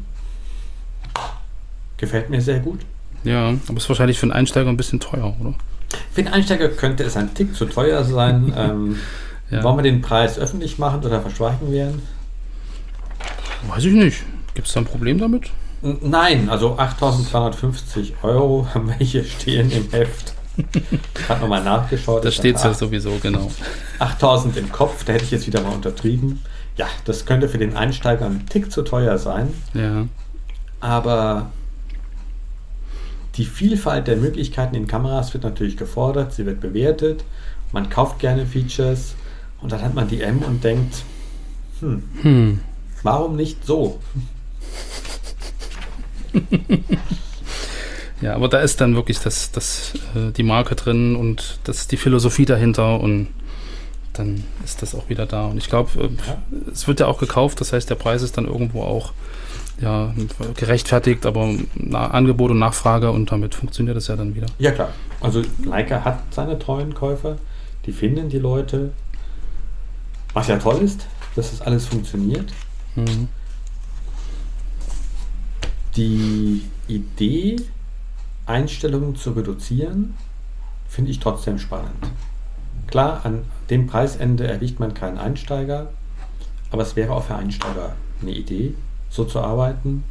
[1.97, 2.81] Gefällt mir sehr gut.
[3.23, 5.53] Ja, aber ist wahrscheinlich für einen Einsteiger ein bisschen teuer, oder?
[6.11, 8.53] Für den Einsteiger könnte es ein Tick zu teuer sein.
[8.57, 8.97] ähm,
[9.51, 9.63] Ja.
[9.63, 12.01] Wollen wir den Preis öffentlich machen oder verschweigen werden?
[13.67, 14.23] Weiß ich nicht.
[14.53, 15.49] Gibt es da ein Problem damit?
[15.81, 20.35] Nein, also 8.350 Euro haben wir hier stehen im Heft.
[21.19, 22.25] Ich habe nochmal nachgeschaut.
[22.25, 23.51] Da steht es ja sowieso, genau.
[23.99, 26.41] 8.000 im Kopf, da hätte ich jetzt wieder mal untertrieben.
[26.75, 30.07] Ja, das könnte für den Einsteiger ein Tick zu teuer sein, Ja.
[30.79, 31.51] aber
[33.35, 37.23] die Vielfalt der Möglichkeiten in Kameras wird natürlich gefordert, sie wird bewertet,
[37.71, 39.15] man kauft gerne Features
[39.61, 41.03] und dann hat man die M und denkt,
[41.79, 42.59] hm, Hm.
[43.03, 43.99] warum nicht so?
[48.21, 51.97] Ja, aber da ist dann wirklich das, das, äh, die Marke drin und das, die
[51.97, 53.27] Philosophie dahinter und
[54.13, 55.45] dann ist das auch wieder da.
[55.45, 56.41] Und ich glaube, äh, Ja.
[56.71, 59.13] es wird ja auch gekauft, das heißt, der Preis ist dann irgendwo auch
[59.81, 60.13] ja,
[60.57, 61.55] gerechtfertigt, aber
[61.93, 64.47] Angebot und Nachfrage und damit funktioniert das ja dann wieder.
[64.57, 64.89] Ja, klar.
[65.21, 67.37] Also Leica hat seine treuen Käufer,
[67.85, 68.91] die finden die Leute.
[70.33, 72.51] Was ja toll ist, dass das alles funktioniert.
[72.95, 73.29] Mhm.
[75.95, 77.55] Die Idee,
[78.49, 80.15] Einstellungen zu reduzieren,
[80.87, 82.11] finde ich trotzdem spannend.
[82.87, 85.91] Klar, an dem Preisende erwischt man keinen Einsteiger,
[86.71, 88.73] aber es wäre auch für Einsteiger eine Idee,
[89.09, 90.03] so zu arbeiten.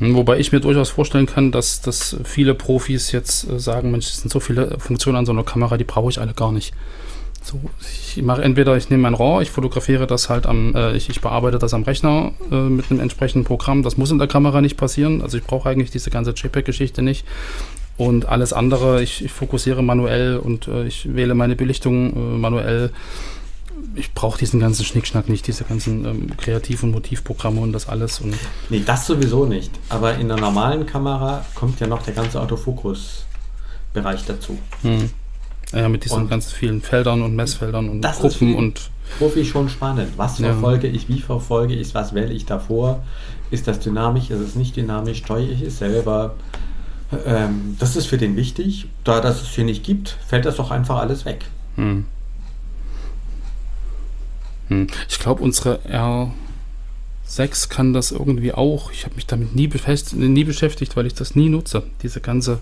[0.00, 4.20] Wobei ich mir durchaus vorstellen kann, dass, dass viele Profis jetzt äh, sagen, Mensch, es
[4.20, 6.74] sind so viele Funktionen an so einer Kamera, die brauche ich alle gar nicht.
[7.44, 11.10] So, ich mache entweder, ich nehme mein RAW, ich fotografiere das halt am, äh, ich,
[11.10, 13.82] ich bearbeite das am Rechner äh, mit einem entsprechenden Programm.
[13.82, 15.20] Das muss in der Kamera nicht passieren.
[15.20, 17.26] Also ich brauche eigentlich diese ganze JPEG-Geschichte nicht.
[17.98, 22.90] Und alles andere, ich, ich fokussiere manuell und äh, ich wähle meine Belichtung äh, manuell.
[23.94, 28.20] Ich brauche diesen ganzen Schnickschnack nicht, diese ganzen ähm, Kreativ- und Motivprogramme und das alles.
[28.20, 28.34] Und
[28.70, 29.70] Nee, das sowieso nicht.
[29.90, 34.58] Aber in der normalen Kamera kommt ja noch der ganze Autofokus-Bereich dazu.
[34.80, 35.10] Hm.
[35.72, 40.12] Ja, mit diesen Und- ganz vielen Feldern und Messfeldern und Gruppen und Profi schon spannend.
[40.16, 40.46] Was Ja.
[40.52, 43.02] verfolge ich, wie verfolge ich was wähle ich davor?
[43.50, 46.34] Ist das dynamisch, ist es nicht dynamisch, steuere ich es selber?
[47.26, 48.86] Ähm, das ist für den wichtig.
[49.04, 51.44] Da das es hier nicht gibt, fällt das doch einfach alles weg.
[51.76, 52.06] hm.
[54.68, 54.86] Hm.
[55.10, 55.80] ich glaube, unsere
[57.26, 58.90] R6 kann das irgendwie auch.
[58.92, 59.68] Ich habe mich damit nie,
[60.14, 61.82] nie beschäftigt, weil ich das nie nutze.
[62.02, 62.60] Diese ganze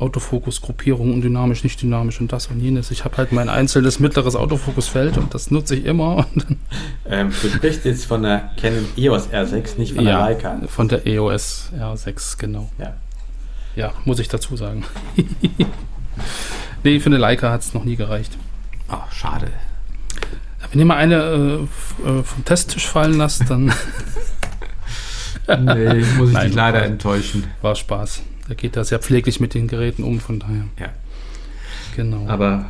[0.00, 2.90] Autofokus-Gruppierung und dynamisch, nicht dynamisch und das und jenes.
[2.90, 6.26] Ich habe halt mein einzelnes mittleres Autofokusfeld und das nutze ich immer.
[7.06, 10.60] Ähm, du sprichst jetzt von der Canon EOS R6, nicht von der ja, Leica.
[10.68, 12.70] von der EOS R6, genau.
[12.78, 12.94] Ja.
[13.76, 14.84] Ja, muss ich dazu sagen.
[16.84, 18.36] nee, für eine Leica hat es noch nie gereicht.
[18.88, 19.48] Ach, schade.
[20.70, 21.14] Wenn ihr mal eine
[22.04, 23.72] äh, äh, vom Testtisch fallen lasst, dann
[25.58, 26.46] Nee, muss ich Nein.
[26.46, 27.44] dich leider enttäuschen.
[27.62, 28.22] war Spaß.
[28.50, 30.64] Er geht da sehr pfleglich mit den Geräten um, von daher.
[30.78, 30.88] Ja.
[31.96, 32.26] Genau.
[32.26, 32.66] Aber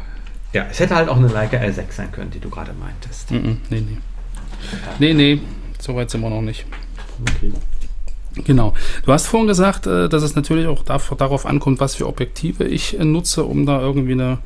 [0.53, 3.31] ja, es hätte halt auch eine Leica R6 sein können, die du gerade meintest.
[3.31, 3.97] Mm -mm, nee, nee.
[4.99, 5.40] Nee, nee,
[5.79, 6.66] so weit sind wir noch nicht.
[7.23, 7.53] Okay.
[8.45, 8.75] Genau.
[9.05, 12.99] Du hast vorhin gesagt, äh, dass es natürlich auch darauf ankommt, was für Objektive ich
[12.99, 14.38] äh, nutze, um da irgendwie eine,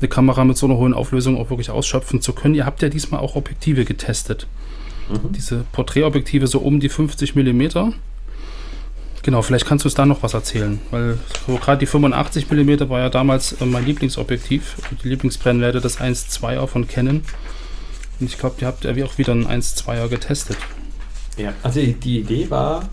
[0.00, 2.54] eine Kamera mit so einer hohen Auflösung auch wirklich ausschöpfen zu können.
[2.54, 4.46] Ihr habt ja diesmal auch Objektive getestet.
[5.08, 5.32] Mhm.
[5.32, 7.92] Diese Porträtobjektive so um die 50 Millimeter.
[9.22, 12.88] Genau, vielleicht kannst du uns da noch was erzählen, weil so gerade die 85 Millimeter
[12.88, 17.22] war ja damals äh, mein Lieblingsobjektiv, die Lieblingsbrennweite des 1.2er von Canon.
[18.18, 20.56] Und ich glaube, ihr habt ja wie auch wieder einen 1.2er getestet.
[21.36, 22.88] Ja, also die- die Idee war,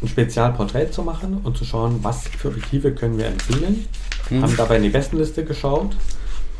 [0.00, 3.86] ein Spezialporträt zu machen und zu schauen, was für Objektive können wir empfehlen.
[4.30, 4.42] Mhm.
[4.42, 5.96] Haben dabei in die Bestenliste geschaut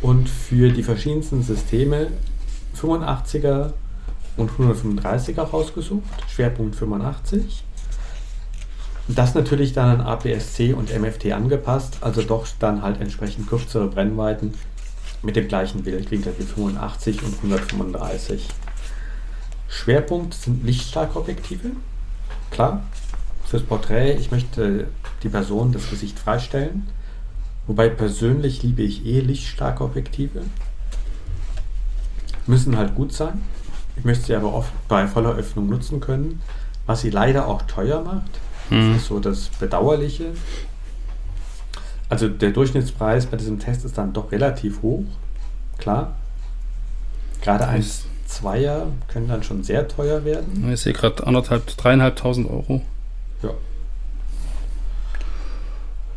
[0.01, 2.09] und für die verschiedensten Systeme
[2.81, 3.73] 85er
[4.37, 7.65] und 135er rausgesucht, Schwerpunkt 85.
[9.09, 14.55] Das natürlich dann an APS-C und MFT angepasst, also doch dann halt entsprechend kürzere Brennweiten
[15.23, 18.49] mit dem gleichen Bildwinkel wie 85 und 135.
[19.69, 21.71] Schwerpunkt sind lichtstarke Objektive.
[22.51, 22.83] Klar,
[23.45, 24.89] fürs Porträt, ich möchte
[25.23, 26.87] die Person, das Gesicht freistellen.
[27.67, 30.43] Wobei persönlich liebe ich eh lichtstarke Objektive.
[32.47, 33.41] Müssen halt gut sein.
[33.97, 36.41] Ich möchte sie aber oft bei voller Öffnung nutzen können,
[36.87, 38.41] was sie leider auch teuer macht.
[38.71, 38.93] Mhm.
[38.93, 40.33] Das ist so das Bedauerliche.
[42.09, 45.05] Also der Durchschnittspreis bei diesem Test ist dann doch relativ hoch.
[45.79, 46.15] Klar.
[47.41, 47.85] Gerade ein
[48.27, 50.71] Zweier können dann schon sehr teuer werden.
[50.73, 52.83] Ich sehe gerade anderthalb, dreieinhalbtausend Euro.
[53.43, 53.51] Ja.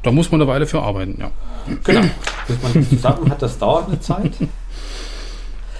[0.04, 1.32] Da muss man eine Weile für arbeiten, ja.
[1.84, 2.02] Genau.
[2.48, 4.34] Bis man das zusammen hat, das dauert eine Zeit.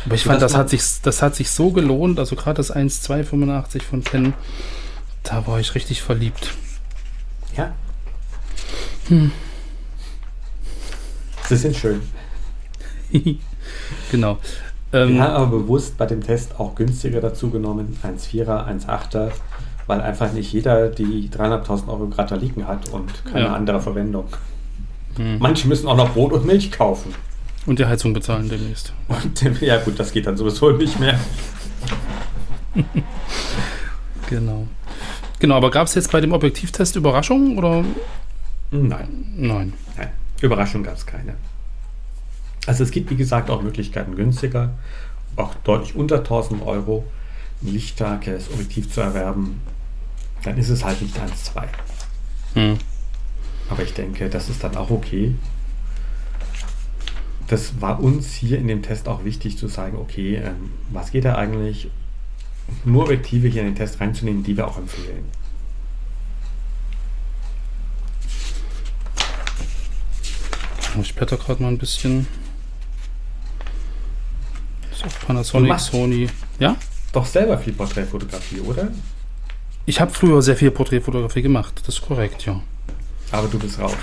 [0.06, 2.20] Aber ich So, fand, das hat, sich, das hat sich so gelohnt.
[2.20, 4.34] Also gerade das 1,285 von Canon,
[5.24, 6.54] da war ich richtig verliebt.
[7.58, 7.74] Ja.
[11.48, 12.02] Sie sind schön.
[14.12, 14.38] genau.
[14.92, 19.32] Wir Ähm, haben aber bewusst bei dem Test auch günstiger dazu genommen, 1,4er, 1,8er,
[19.88, 23.54] weil einfach nicht jeder die 300.000 Euro gerade da liegen hat und keine Ja.
[23.54, 24.26] andere Verwendung.
[25.18, 25.38] hm.
[25.40, 27.14] Manche müssen auch noch Brot und Milch kaufen.
[27.66, 28.94] Und die Heizung bezahlen demnächst.
[29.08, 31.20] Und ja gut, das geht dann sowieso nicht mehr.
[34.28, 34.68] Genau.
[35.40, 37.84] Genau, aber gab es jetzt bei dem Objektivtest Überraschungen oder?
[38.72, 39.08] Nein.
[39.36, 39.74] Nein.
[39.98, 40.10] Nein,
[40.42, 41.36] Überraschung gab es keine.
[42.66, 44.72] Also es gibt, wie gesagt, auch Möglichkeiten günstiger,
[45.36, 47.06] auch deutlich unter 1000 Euro.
[47.62, 49.62] ein lichtstarkes Objektiv zu erwerben,
[50.44, 51.64] dann ist es halt nicht 1,2.
[52.56, 52.78] Hm.
[53.70, 55.36] Aber ich denke, das ist dann auch okay.
[57.48, 61.26] Das war uns hier in dem Test auch wichtig zu sagen, okay, ähm, was geht
[61.26, 61.90] da eigentlich?
[62.84, 65.26] Nur Objektive hier in den Test reinzunehmen, die wir auch empfehlen.
[71.02, 72.26] Ich blätter gerade mal ein bisschen.
[74.94, 76.30] So, Panasonic, machst- Sony.
[76.60, 76.78] Ja?
[77.12, 78.90] Doch selber viel Porträtfotografie, oder?
[79.86, 82.62] Ich habe früher sehr viel Porträtfotografie gemacht, das ist korrekt, ja.
[83.32, 83.94] Aber du bist raus.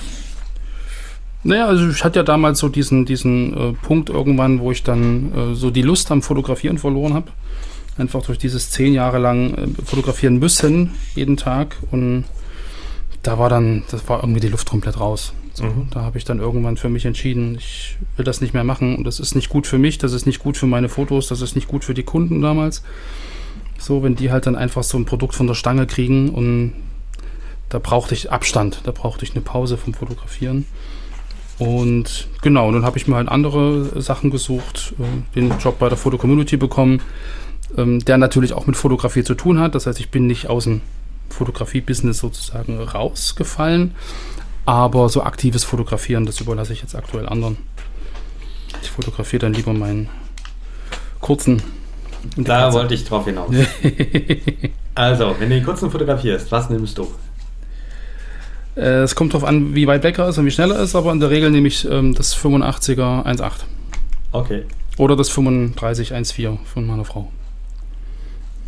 [1.45, 5.33] Naja, also ich hatte ja damals so diesen, diesen äh, Punkt irgendwann, wo ich dann
[5.35, 7.33] äh, so die Lust am Fotografieren verloren habe.
[7.99, 11.77] Einfach durch dieses zehn Jahre lang äh, fotografieren müssen, jeden Tag.
[11.91, 12.25] Und
[13.23, 15.33] da war dann, das war irgendwie die Luft komplett raus.
[15.53, 15.89] So, Mhm.
[15.91, 18.97] Da habe ich dann irgendwann für mich entschieden, ich will das nicht mehr machen.
[18.97, 21.41] Und das ist nicht gut für mich, das ist nicht gut für meine Fotos, das
[21.41, 22.83] ist nicht gut für die Kunden damals.
[23.79, 26.73] So, wenn die halt dann einfach so ein Produkt von der Stange kriegen und
[27.69, 30.67] da brauchte ich Abstand, da brauchte ich eine Pause vom Fotografieren.
[31.59, 35.89] Und genau, und dann habe ich mir halt andere Sachen gesucht, äh, den Job bei
[35.89, 37.03] der Foto-Community bekommen,
[37.77, 39.75] ähm, der natürlich auch mit Fotografie zu tun hat.
[39.75, 40.81] Das heißt, ich bin nicht aus dem
[41.31, 43.95] Fotografie-Business sozusagen rausgefallen,
[44.65, 47.57] aber so aktives Fotografieren, das überlasse ich jetzt aktuell anderen.
[48.83, 50.09] Ich fotografiere dann lieber meinen
[51.21, 51.63] kurzen.
[52.37, 53.51] Da wollte ich drauf hinaus.
[54.95, 57.09] also, wenn du den kurzen fotografierst, was nimmst du?
[58.77, 60.95] Äh, Es kommt darauf an, wie weit weg er ist und wie schnell er ist,
[60.95, 63.53] aber in der Regel nehme ich ähm, das 85er 1.8
[64.33, 64.65] Okay.
[64.99, 67.31] oder das 35 1.4 von meiner Frau.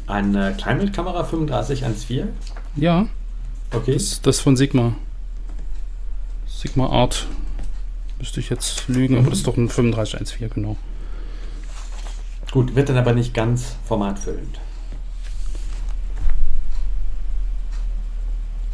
[0.06, 2.28] Eine Kleinbildkamera 3514?
[2.76, 3.06] Ja,
[3.72, 3.94] Okay.
[3.94, 4.92] das, das von Sigma.
[6.46, 7.26] Sigma Art.
[8.18, 10.76] Müsste ich jetzt lügen, aber das ist doch ein 35 1.4, genau.
[12.52, 14.60] Gut, wird dann aber nicht ganz formatfüllend.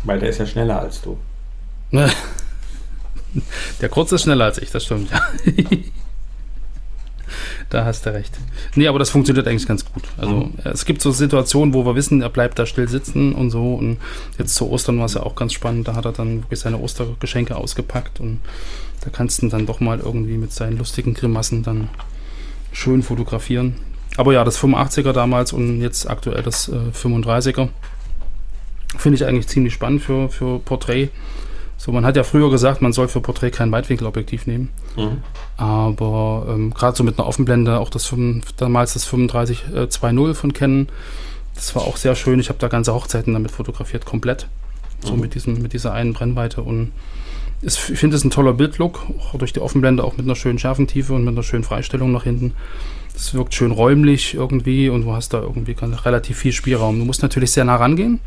[0.05, 1.19] Weil der ist ja schneller als du.
[3.81, 5.21] Der Kurze ist schneller als ich, das stimmt, ja.
[7.69, 8.37] Da hast du recht.
[8.75, 10.03] Nee, aber das funktioniert eigentlich ganz gut.
[10.19, 10.55] Also Mhm.
[10.65, 13.75] es gibt so Situationen, wo wir wissen, er bleibt da still sitzen und so.
[13.75, 13.99] Und
[14.39, 15.87] jetzt zu Ostern war es ja auch ganz spannend.
[15.87, 18.41] Da hat er dann wirklich seine Ostergeschenke ausgepackt und
[19.03, 21.89] da kannst du ihn dann doch mal irgendwie mit seinen lustigen Grimassen dann
[22.73, 23.77] schön fotografieren.
[24.17, 27.69] Aber ja, das 85er damals und jetzt aktuell das äh, 35er
[28.99, 31.09] finde ich eigentlich ziemlich spannend für, für Porträt.
[31.77, 34.69] So, man hat ja früher gesagt, man soll für Porträt kein Weitwinkelobjektiv nehmen.
[34.97, 35.23] Mhm.
[35.57, 40.35] Aber ähm, gerade so mit einer Offenblende, auch das 5, damals das 35 äh, 2.0
[40.35, 40.89] von Canon,
[41.55, 42.39] das war auch sehr schön.
[42.39, 44.47] Ich habe da ganze Hochzeiten damit fotografiert, komplett.
[45.03, 45.21] So Mhm.
[45.21, 46.63] mit, diesem, mit dieser einen Brennweite.
[46.63, 46.93] Und
[47.63, 50.59] es, ich finde es ein toller Bildlook, auch durch die Offenblende, auch mit einer schönen
[50.59, 52.55] Schärfentiefe und mit einer schönen Freistellung nach hinten.
[53.15, 56.99] Das wirkt schön räumlich irgendwie und du hast da irgendwie relativ viel Spielraum.
[56.99, 58.21] Du musst natürlich sehr nah rangehen.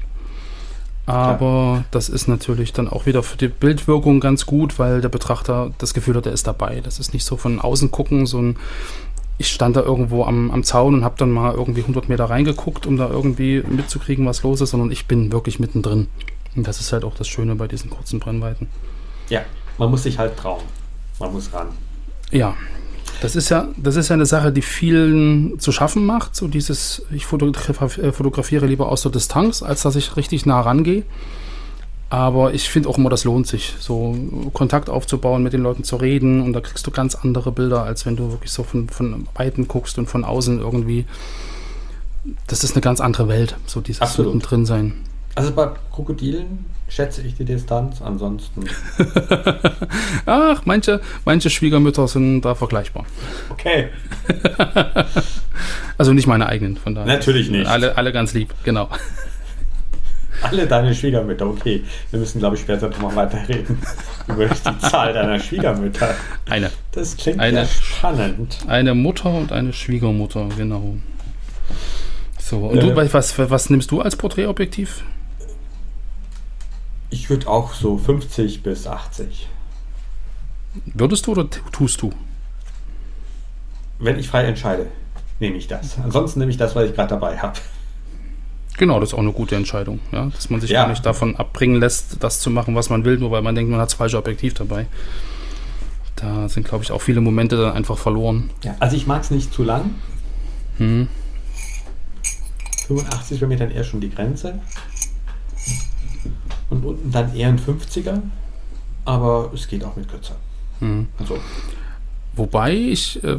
[1.05, 5.71] Aber das ist natürlich dann auch wieder für die Bildwirkung ganz gut, weil der Betrachter
[5.77, 6.79] das Gefühl hat, er ist dabei.
[6.81, 8.55] Das ist nicht so von außen gucken, so ein
[9.37, 12.85] ich stand da irgendwo am, am Zaun und habe dann mal irgendwie 100 Meter reingeguckt,
[12.85, 16.07] um da irgendwie mitzukriegen, was los ist, sondern ich bin wirklich mittendrin.
[16.55, 18.67] Und das ist halt auch das Schöne bei diesen kurzen Brennweiten.
[19.29, 19.41] Ja,
[19.77, 20.63] man muss sich halt trauen.
[21.19, 21.69] Man muss ran.
[22.31, 22.55] Ja,
[23.21, 26.35] das ist ja, das ist ja eine Sache, die vielen zu schaffen macht.
[26.35, 31.03] So dieses, ich äh, fotografiere lieber aus der Distanz, als dass ich richtig nah rangehe.
[32.09, 34.15] Aber ich finde auch immer, das lohnt sich, so
[34.53, 36.41] Kontakt aufzubauen, mit den Leuten zu reden.
[36.41, 39.67] Und da kriegst du ganz andere Bilder, als wenn du wirklich so von, von Weitem
[39.67, 41.05] guckst und von außen irgendwie.
[42.45, 44.35] Das ist eine ganz andere Welt, so dieses Absolut.
[44.35, 44.93] mittendrin sein.
[45.35, 48.65] Also bei Krokodilen schätze ich die Distanz, ansonsten.
[50.25, 53.05] Ach, manche, manche Schwiegermütter sind da vergleichbar.
[53.49, 53.89] Okay.
[55.95, 57.07] Also nicht meine eigenen, von daher.
[57.07, 57.67] Natürlich nicht.
[57.67, 58.89] Alle, alle ganz lieb, genau.
[60.41, 61.83] Alle deine Schwiegermütter, okay.
[62.11, 63.77] Wir müssen, glaube ich, später nochmal weiterreden
[64.27, 66.15] über die Zahl deiner Schwiegermütter.
[66.49, 66.71] Eine.
[66.91, 68.57] Das klingt Eine- spannend.
[68.67, 70.95] Eine Mutter und eine Schwiegermutter, genau.
[72.39, 72.81] So, und Äh.
[72.93, 75.03] du, was, was nimmst du als Porträtobjektiv?
[77.13, 79.47] Ich würde auch so 50 bis 80.
[80.95, 82.11] Würdest du oder tust du?
[83.99, 84.87] Wenn ich frei entscheide,
[85.39, 85.99] nehme ich das.
[86.03, 87.59] Ansonsten nehme ich das, was ich gerade dabei habe.
[88.79, 90.81] Genau, das ist auch eine gute Entscheidung, ja, dass man sich Ja.
[90.81, 93.69] gar nicht davon abbringen lässt, das zu machen, was man will, nur weil man denkt,
[93.69, 94.87] man hat das falsche Objektiv dabei.
[96.15, 98.49] Da sind, glaube ich, auch viele Momente dann einfach verloren.
[98.63, 99.93] Ja, also ich mag es nicht zu lang.
[100.79, 101.07] Hm.
[102.87, 104.59] 85 wäre mir dann eher schon die Grenze.
[106.73, 108.21] Und unten dann eher ein 50er.
[109.05, 110.35] Aber es geht auch mit kürzer.
[110.79, 111.07] Hm.
[111.19, 111.37] Also,
[112.35, 113.37] Wobei ich, äh,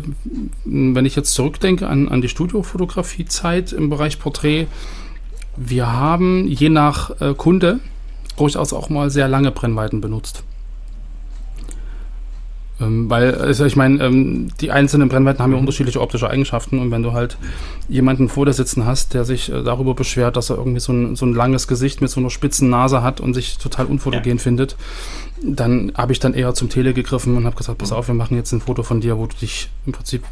[0.64, 4.68] wenn ich jetzt zurückdenke an, an die Studiofotografiezeit im Bereich Porträt,
[5.56, 7.80] wir haben je nach äh, Kunde
[8.36, 10.44] durchaus auch mal sehr lange Brennweiten benutzt.
[12.80, 16.90] Ähm, weil, also ich meine, ähm, die einzelnen Brennweiten haben ja unterschiedliche optische Eigenschaften und
[16.90, 17.36] wenn du halt
[17.88, 21.14] jemanden vor dir sitzen hast, der sich äh, darüber beschwert, dass er irgendwie so ein,
[21.14, 24.42] so ein langes Gesicht mit so einer spitzen Nase hat und sich total unfotogen Ja.
[24.42, 24.76] findet,
[25.40, 28.36] dann habe ich dann eher zum Tele gegriffen und habe gesagt, pass auf, wir machen
[28.36, 30.24] jetzt ein Foto von dir, wo du dich im Prinzip,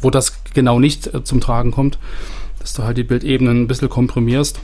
[0.00, 1.98] wo das genau nicht äh, zum Tragen kommt,
[2.58, 4.60] dass du halt die Bildebenen ein bisschen komprimierst.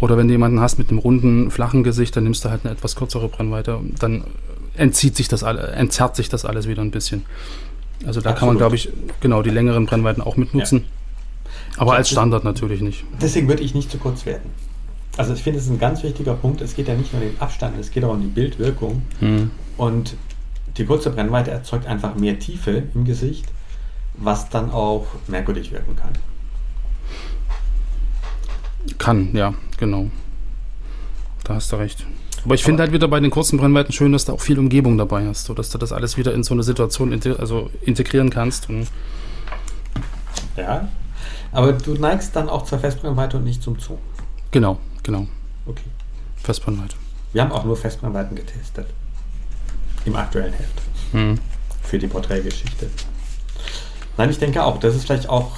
[0.00, 2.72] Oder wenn du jemanden hast mit einem runden, flachen Gesicht, dann nimmst du halt eine
[2.74, 3.80] etwas kürzere Brennweite.
[3.98, 4.24] Dann
[4.76, 7.24] entzieht sich das alle, entzerrt sich das alles wieder ein bisschen.
[8.06, 8.58] Also da kann man, Absolut.
[8.58, 10.84] glaube ich, genau die längeren Brennweiten auch mitnutzen.
[11.76, 13.04] Aber als Standard natürlich nicht.
[13.20, 14.50] Deswegen würde ich nicht zu kurz werden.
[15.16, 16.60] Also ich finde, es ist ein ganz wichtiger Punkt.
[16.60, 19.02] Es geht ja nicht nur um den Abstand, es geht auch um die Bildwirkung.
[19.20, 19.50] Hm.
[19.76, 20.16] Und
[20.76, 23.46] die kurze Brennweite erzeugt einfach mehr Tiefe im Gesicht,
[24.14, 26.12] was dann auch merkwürdig wirken kann.
[28.98, 30.10] Kann, ja, genau.
[31.44, 32.06] Da hast du recht.
[32.46, 34.96] Aber ich finde halt wieder bei den kurzen Brennweiten schön, dass du auch viel Umgebung
[34.96, 38.68] dabei hast, sodass du das alles wieder in so eine Situation inte also integrieren kannst.
[40.56, 40.86] Ja.
[41.50, 43.98] Aber du neigst dann auch zur Festbrennweite und nicht zum Zoom.
[44.52, 45.26] genau, genau.
[45.66, 45.82] Okay.
[46.44, 46.94] Festbrennweite.
[47.32, 48.86] Wir haben auch nur Festbrennweiten getestet.
[50.04, 50.82] Im aktuellen Heft.
[51.10, 51.40] Hm.
[51.82, 52.88] Für die Porträtgeschichte.
[54.16, 55.50] Nein, ich denke auch, das ist vielleicht auch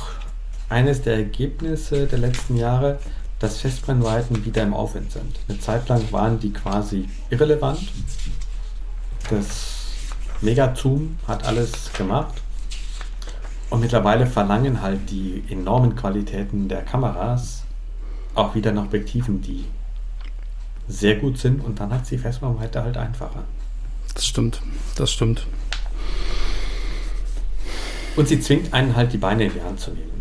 [0.71, 2.99] eines der Ergebnisse der letzten Jahre,
[3.39, 5.39] dass Festbrennweiten wieder im Aufwind sind.
[5.49, 7.81] Eine Zeit lang waren die quasi irrelevant.
[9.31, 9.77] Das
[10.41, 12.35] Mega-Zoom hat alles gemacht.
[13.71, 17.65] Und mittlerweile verlangen halt die enormen Qualitäten der Kameras
[18.35, 19.67] auch wieder nach Objektiven, die
[20.89, 21.63] sehr gut sind.
[21.65, 23.45] Und dann hat die Festbrennweite halt einfacher.
[24.15, 24.63] Das stimmt,
[24.97, 25.47] das stimmt.
[28.17, 30.18] Und sie zwingt einen halt die Beine in die Hand zu nehmen.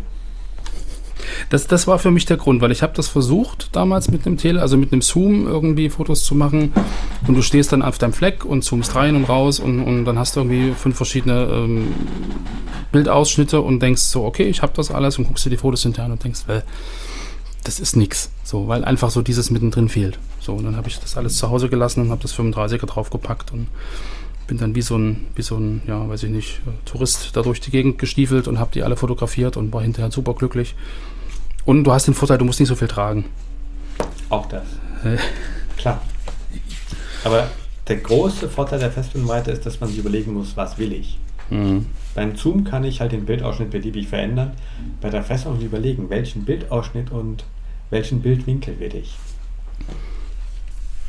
[1.50, 4.36] Das, das war für mich der Grund, weil ich habe das versucht damals mit einem
[4.36, 6.72] Tele, also mit einem Zoom irgendwie Fotos zu machen
[7.26, 10.18] und du stehst dann auf deinem Fleck und zoomst rein und raus und, und dann
[10.18, 11.94] hast du irgendwie fünf verschiedene ähm,
[12.92, 16.10] Bildausschnitte und denkst so, okay, ich habe das alles und guckst dir die Fotos hinterher
[16.10, 16.62] und denkst, well,
[17.64, 20.18] das ist nix, so, weil einfach so dieses mittendrin fehlt.
[20.40, 23.52] So, und dann habe ich das alles zu Hause gelassen und habe das 35er draufgepackt
[23.52, 23.66] und
[24.46, 27.42] bin dann wie so ein, wie so ein, ja, weiß ich nicht, äh, Tourist da
[27.42, 30.74] durch die Gegend gestiefelt und habe die alle fotografiert und war hinterher super glücklich.
[31.68, 33.26] Und du hast den Vorteil, du musst nicht so viel tragen.
[34.30, 34.62] Auch das.
[35.04, 35.18] Äh.
[35.76, 36.00] Klar.
[37.24, 37.50] Aber
[37.86, 41.18] der große Vorteil der Festbrennweite ist, dass man sich überlegen muss, was will ich.
[41.50, 41.84] Mhm.
[42.14, 44.52] Beim Zoom kann ich halt den Bildausschnitt beliebig verändern.
[45.02, 47.44] Bei der Festbrennweite überlegen, welchen Bildausschnitt und
[47.90, 49.14] welchen Bildwinkel will ich.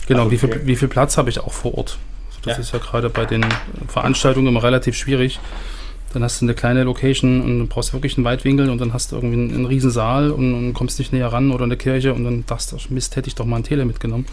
[0.07, 1.97] Genau, Also wie, viel, wie viel Platz habe ich auch vor Ort?
[2.27, 2.61] Also das Ja.
[2.63, 3.45] ist ja gerade bei den
[3.87, 5.39] Veranstaltungen immer relativ schwierig.
[6.13, 9.11] Dann hast du eine kleine Location und du brauchst wirklich einen Weitwinkel und dann hast
[9.11, 12.13] du irgendwie einen, einen riesen Saal und, und kommst nicht näher ran oder eine Kirche
[12.13, 14.25] und dann dachtest du, Mist, hätte ich doch mal ein Tele mitgenommen.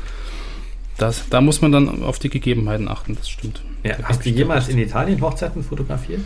[0.96, 3.62] Das, da muss man dann auf die Gegebenheiten achten, das stimmt.
[3.82, 6.22] Da Hast du jemals in Italien Hochzeiten fotografiert?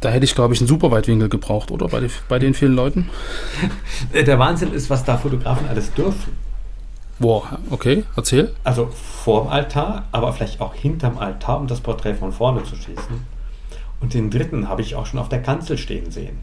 [0.00, 1.88] Da hätte ich, glaube ich, einen super Weitwinkel gebraucht, oder?
[1.88, 3.08] Bei, die, bei den vielen Leuten?
[4.14, 6.32] Der Wahnsinn ist, was da Fotografen alles dürfen.
[7.20, 8.52] Boah, okay, erzähl.
[8.64, 13.33] Also vorm Altar, aber vielleicht auch hinterm Altar, um das Porträt von vorne zu schießen.
[14.00, 16.38] Und den dritten habe ich auch schon auf der Kanzel stehen sehen.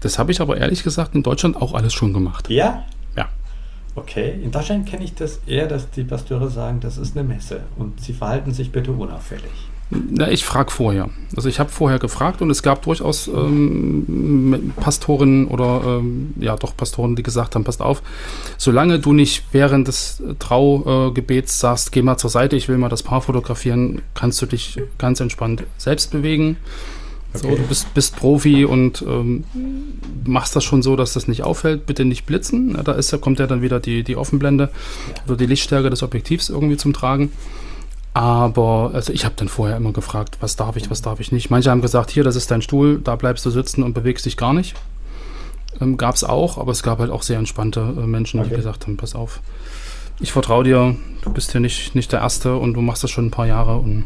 [0.00, 2.50] Das habe ich aber ehrlich gesagt in Deutschland auch alles schon gemacht.
[2.50, 2.84] Ja?
[3.16, 3.28] Ja.
[3.94, 4.38] Okay.
[4.42, 8.00] In Deutschland kenne ich das eher, dass die Pasteure sagen, das ist eine Messe und
[8.00, 9.50] sie verhalten sich bitte unauffällig.
[9.90, 11.10] Na, ich frage vorher.
[11.36, 16.76] Also ich habe vorher gefragt und es gab durchaus ähm, Pastoren oder ähm, ja doch
[16.76, 18.02] Pastoren, die gesagt haben, passt auf,
[18.56, 22.88] solange du nicht während des Traugebets äh, sagst, geh mal zur Seite, ich will mal
[22.88, 26.56] das Paar fotografieren, kannst du dich ganz entspannt selbst bewegen.
[27.34, 27.56] So, Okay.
[27.56, 29.42] du bist, bist Profi und ähm,
[30.24, 31.84] machst das schon so, dass das nicht auffällt.
[31.84, 32.74] Bitte nicht blitzen.
[32.76, 34.70] Na, da ist, ja- kommt ja dann wieder die, die Offenblende
[35.26, 37.32] oder die Lichtstärke des Objektivs irgendwie zum Tragen.
[38.14, 41.50] Aber also ich habe dann vorher immer gefragt, was darf ich, was darf ich nicht.
[41.50, 44.36] Manche haben gesagt, hier, das ist dein Stuhl, da bleibst du sitzen und bewegst dich
[44.36, 44.74] gar nicht.
[45.80, 48.56] Ähm, gab es auch, aber es gab halt auch sehr entspannte äh, Menschen, die Okay.
[48.56, 49.40] gesagt haben, pass auf,
[50.20, 53.26] ich vertraue dir, du bist hier nicht, nicht der Erste und du machst das schon
[53.26, 54.04] ein paar Jahre und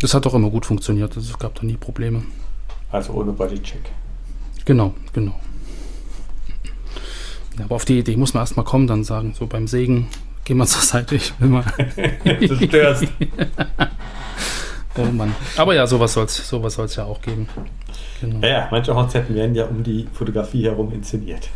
[0.00, 1.16] das hat doch immer gut funktioniert.
[1.16, 2.22] Also es gab da nie Probleme.
[2.92, 3.90] Also ohne Bodycheck.
[4.64, 5.34] Genau, genau.
[7.58, 10.06] Ja, aber auf die Idee muss man erstmal kommen, dann sagen, so beim Segen,
[10.50, 11.64] geh mal zur Seite, ich will mal.
[12.24, 13.04] du störst.
[14.98, 15.32] Oh Mann.
[15.56, 17.48] Aber ja, sowas soll es sowas soll's ja auch geben.
[18.20, 18.40] Genau.
[18.40, 21.48] Ja, ja, manche Hochzeiten werden ja um die Fotografie herum inszeniert.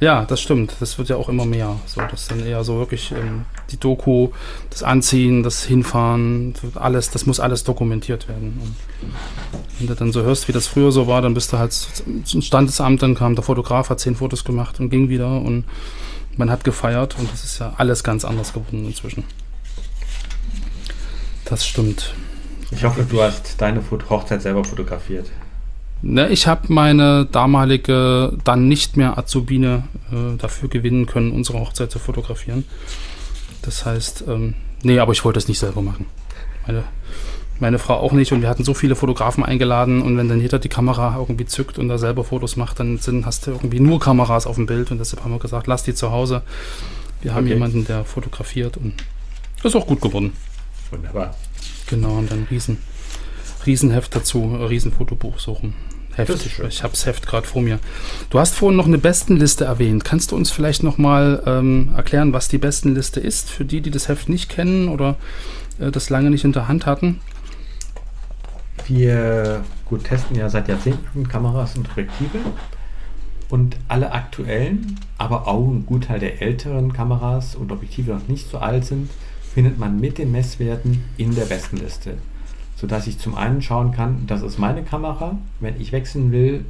[0.00, 0.76] Ja, das stimmt.
[0.78, 1.76] Das wird ja auch immer mehr.
[1.86, 4.28] So, das dann eher so wirklich ähm, die Doku,
[4.68, 8.60] das Anziehen, das Hinfahren, alles, das muss alles dokumentiert werden.
[8.60, 8.76] Und
[9.78, 12.42] wenn du dann so hörst, wie das früher so war, dann bist du halt zum
[12.42, 15.64] Standesamt, dann kam der Fotograf, hat zehn Fotos gemacht und ging wieder und
[16.38, 19.24] man hat gefeiert und das ist ja alles ganz anders geworden inzwischen.
[21.44, 22.14] Das stimmt.
[22.70, 25.30] Ich hoffe, du hast deine Hochzeit selber fotografiert.
[26.00, 31.90] Ne, ich habe meine damalige, dann nicht mehr Azubine äh, dafür gewinnen können, unsere Hochzeit
[31.90, 32.64] zu fotografieren.
[33.62, 36.06] Das heißt, ähm, nee, aber ich wollte es nicht selber machen.
[36.66, 36.84] Meine,
[37.60, 40.58] meine Frau auch nicht und wir hatten so viele Fotografen eingeladen und wenn dann jeder
[40.58, 44.00] die Kamera irgendwie zückt und da selber Fotos macht, dann sind, hast du irgendwie nur
[44.00, 46.42] Kameras auf dem Bild und deshalb haben wir gesagt, lass die zu Hause.
[47.22, 47.54] Wir haben Okay.
[47.54, 48.94] jemanden, der fotografiert und
[49.64, 50.32] ist auch gut geworden.
[50.90, 51.34] Wunderbar.
[51.88, 52.78] Genau, und dann riesen,
[53.66, 55.74] Riesenheft dazu, äh, Riesenfotobuch suchen.
[56.14, 56.30] Heft.
[56.30, 56.46] Das.
[56.68, 57.78] Ich habe das Heft gerade vor mir.
[58.30, 60.04] Du hast vorhin noch eine Bestenliste erwähnt.
[60.04, 63.90] Kannst du uns vielleicht noch mal ähm, erklären, was die Bestenliste ist, für die, die
[63.90, 65.16] das Heft nicht kennen oder
[65.78, 67.20] äh, das lange nicht in der Hand hatten?
[68.88, 72.38] Wir gut, testen ja seit Jahrzehnten Kameras und Objektive.
[73.50, 78.58] Und alle aktuellen, aber auch ein Gutteil der älteren Kameras und Objektive, noch nicht so
[78.58, 79.10] alt sind,
[79.54, 82.18] findet man mit den Messwerten in der Bestenliste.
[82.76, 85.36] Sodass ich zum einen schauen kann, das ist meine Kamera.
[85.60, 86.64] Wenn ich wechseln will,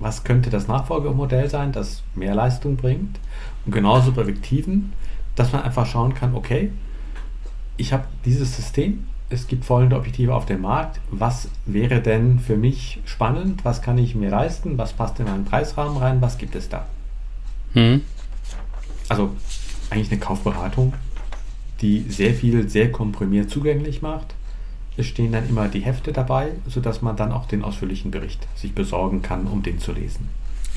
[0.00, 3.20] was könnte das Nachfolgemodell sein, das mehr Leistung bringt?
[3.66, 4.92] Und genauso bei Objektiven,
[5.36, 6.70] dass man einfach schauen kann, okay,
[7.76, 11.00] ich habe dieses System, es gibt folgende Objektive auf dem Markt.
[11.10, 13.64] Was wäre denn für mich spannend?
[13.64, 14.78] Was kann ich mir leisten?
[14.78, 16.22] Was passt in meinen Preisrahmen rein?
[16.22, 16.86] Was gibt es da?
[17.74, 18.02] Hm.
[19.08, 19.30] Also
[19.90, 20.94] eigentlich eine Kaufberatung,
[21.80, 24.34] die sehr viel, sehr komprimiert zugänglich macht.
[24.96, 28.74] Es stehen dann immer die Hefte dabei, sodass man dann auch den ausführlichen Bericht sich
[28.74, 30.28] besorgen kann, um den zu lesen.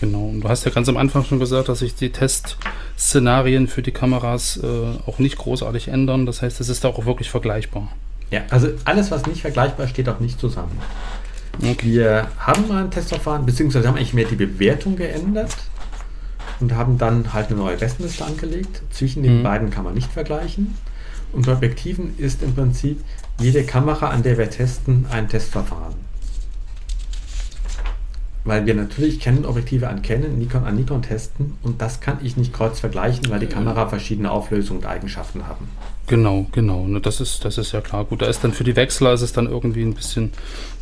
[0.01, 0.25] Genau.
[0.25, 3.91] Und du hast ja ganz am Anfang schon gesagt, dass sich die Testszenarien für die
[3.91, 4.67] Kameras äh,
[5.05, 6.25] auch nicht großartig ändern.
[6.25, 7.89] Das heißt, es ist auch wirklich vergleichbar.
[8.31, 10.77] Ja, also alles, was nicht vergleichbar steht auch nicht zusammen.
[11.59, 15.55] Wir haben mal ein Testverfahren, beziehungsweise haben eigentlich mehr die Bewertung geändert
[16.59, 18.81] und haben dann halt eine neue Bestenliste angelegt.
[18.91, 19.43] Zwischen den Mhm.
[19.43, 20.75] beiden kann man nicht vergleichen.
[21.33, 23.03] Und bei Objektiven ist im Prinzip
[23.39, 25.95] jede Kamera, an der wir testen, ein Testverfahren.
[28.43, 32.53] Weil wir natürlich Canon-Objektive an Canon, Nikon an Nikon testen und das kann ich nicht
[32.53, 35.67] kreuz vergleichen, weil die Kamera verschiedene Auflösungen und Eigenschaften haben.
[36.07, 36.87] Genau, genau.
[36.87, 38.05] Ne, das, ist, das ist ja klar.
[38.05, 40.31] Gut, da ist dann für die Wechsler ist es dann irgendwie ein bisschen,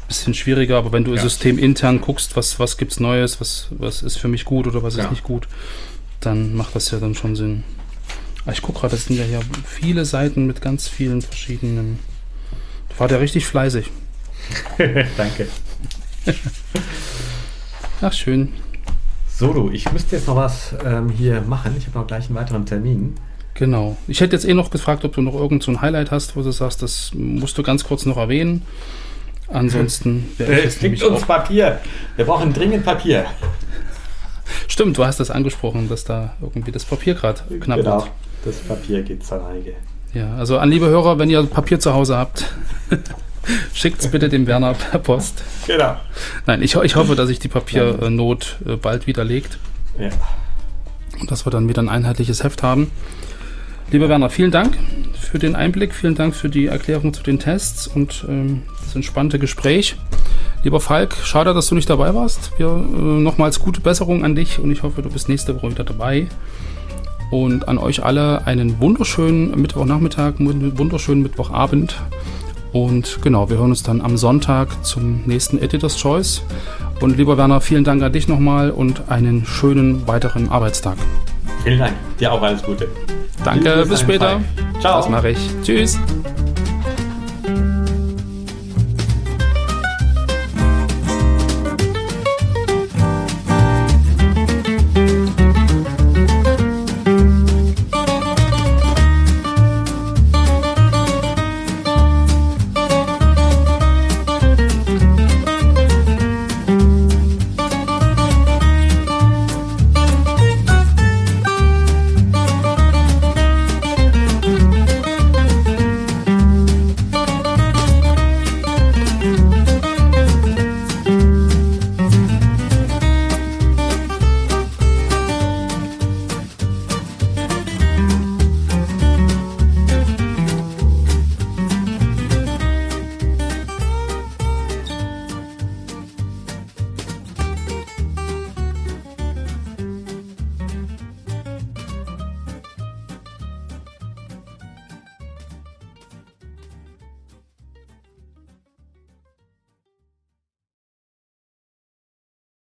[0.07, 1.21] bisschen schwieriger, aber wenn du Ja.
[1.21, 4.95] System intern guckst, was, was gibt's Neues, was, was ist für mich gut oder was
[4.95, 5.05] Ja.
[5.05, 5.47] ist nicht gut,
[6.21, 7.63] dann macht das ja dann schon Sinn.
[8.45, 11.97] Ah, Ich gucke gerade, das sind ja hier viele Seiten mit ganz vielen verschiedenen.
[12.89, 13.89] Du war ja richtig fleißig.
[15.17, 15.47] Danke.
[18.01, 18.53] Ach, schön.
[19.27, 21.73] So, du, ich müsste jetzt noch was ähm, hier machen.
[21.77, 23.15] Ich habe noch gleich einen weiteren Termin.
[23.55, 23.97] Genau.
[24.07, 26.41] Ich hätte jetzt eh noch gefragt, ob du noch irgend so ein Highlight hast, wo
[26.43, 28.61] du sagst, das musst du ganz kurz noch erwähnen.
[29.51, 31.79] Ansonsten Es liegt nämlich uns auch- Papier.
[32.15, 33.25] Wir brauchen dringend Papier.
[34.67, 37.97] Stimmt, du hast das angesprochen, dass da irgendwie das Papier gerade knapp genau.
[38.03, 38.11] wird.
[38.43, 39.73] Das Papier geht zur Neige.
[40.13, 42.45] Ja, also an liebe Hörer, wenn ihr Papier zu Hause habt,
[43.73, 45.43] schickt es bitte dem Werner per Post.
[45.67, 45.95] Genau.
[46.45, 49.57] Nein, ich, ich hoffe, dass sich die Papiernot äh, bald widerlegt
[49.99, 50.09] Ja.
[51.19, 52.91] und dass wir dann wieder ein einheitliches Heft haben.
[53.91, 54.77] Lieber Werner, vielen Dank
[55.13, 59.39] für den Einblick, vielen Dank für die Erklärung zu den Tests und ähm, das entspannte
[59.39, 59.95] Gespräch.
[60.63, 62.51] Lieber Falk, schade, dass du nicht dabei warst.
[62.57, 65.83] Wir äh, nochmals gute Besserung an dich und ich hoffe, du bist nächste Woche wieder
[65.83, 66.27] dabei.
[67.31, 71.95] Und an euch alle einen wunderschönen Mittwochnachmittag, wunderschönen Mittwochabend.
[72.71, 76.43] Und genau, wir hören uns dann am Sonntag zum nächsten Editor's Choice.
[77.01, 80.97] Und lieber Werner, vielen Dank an dich nochmal und einen schönen weiteren Arbeitstag.
[81.63, 81.93] Vielen Dank.
[82.19, 82.87] Dir auch alles Gute.
[83.43, 84.39] Danke, bis später.
[84.79, 84.97] Ciao.
[85.01, 85.49] Das mache ich.
[85.63, 85.99] Tschüss.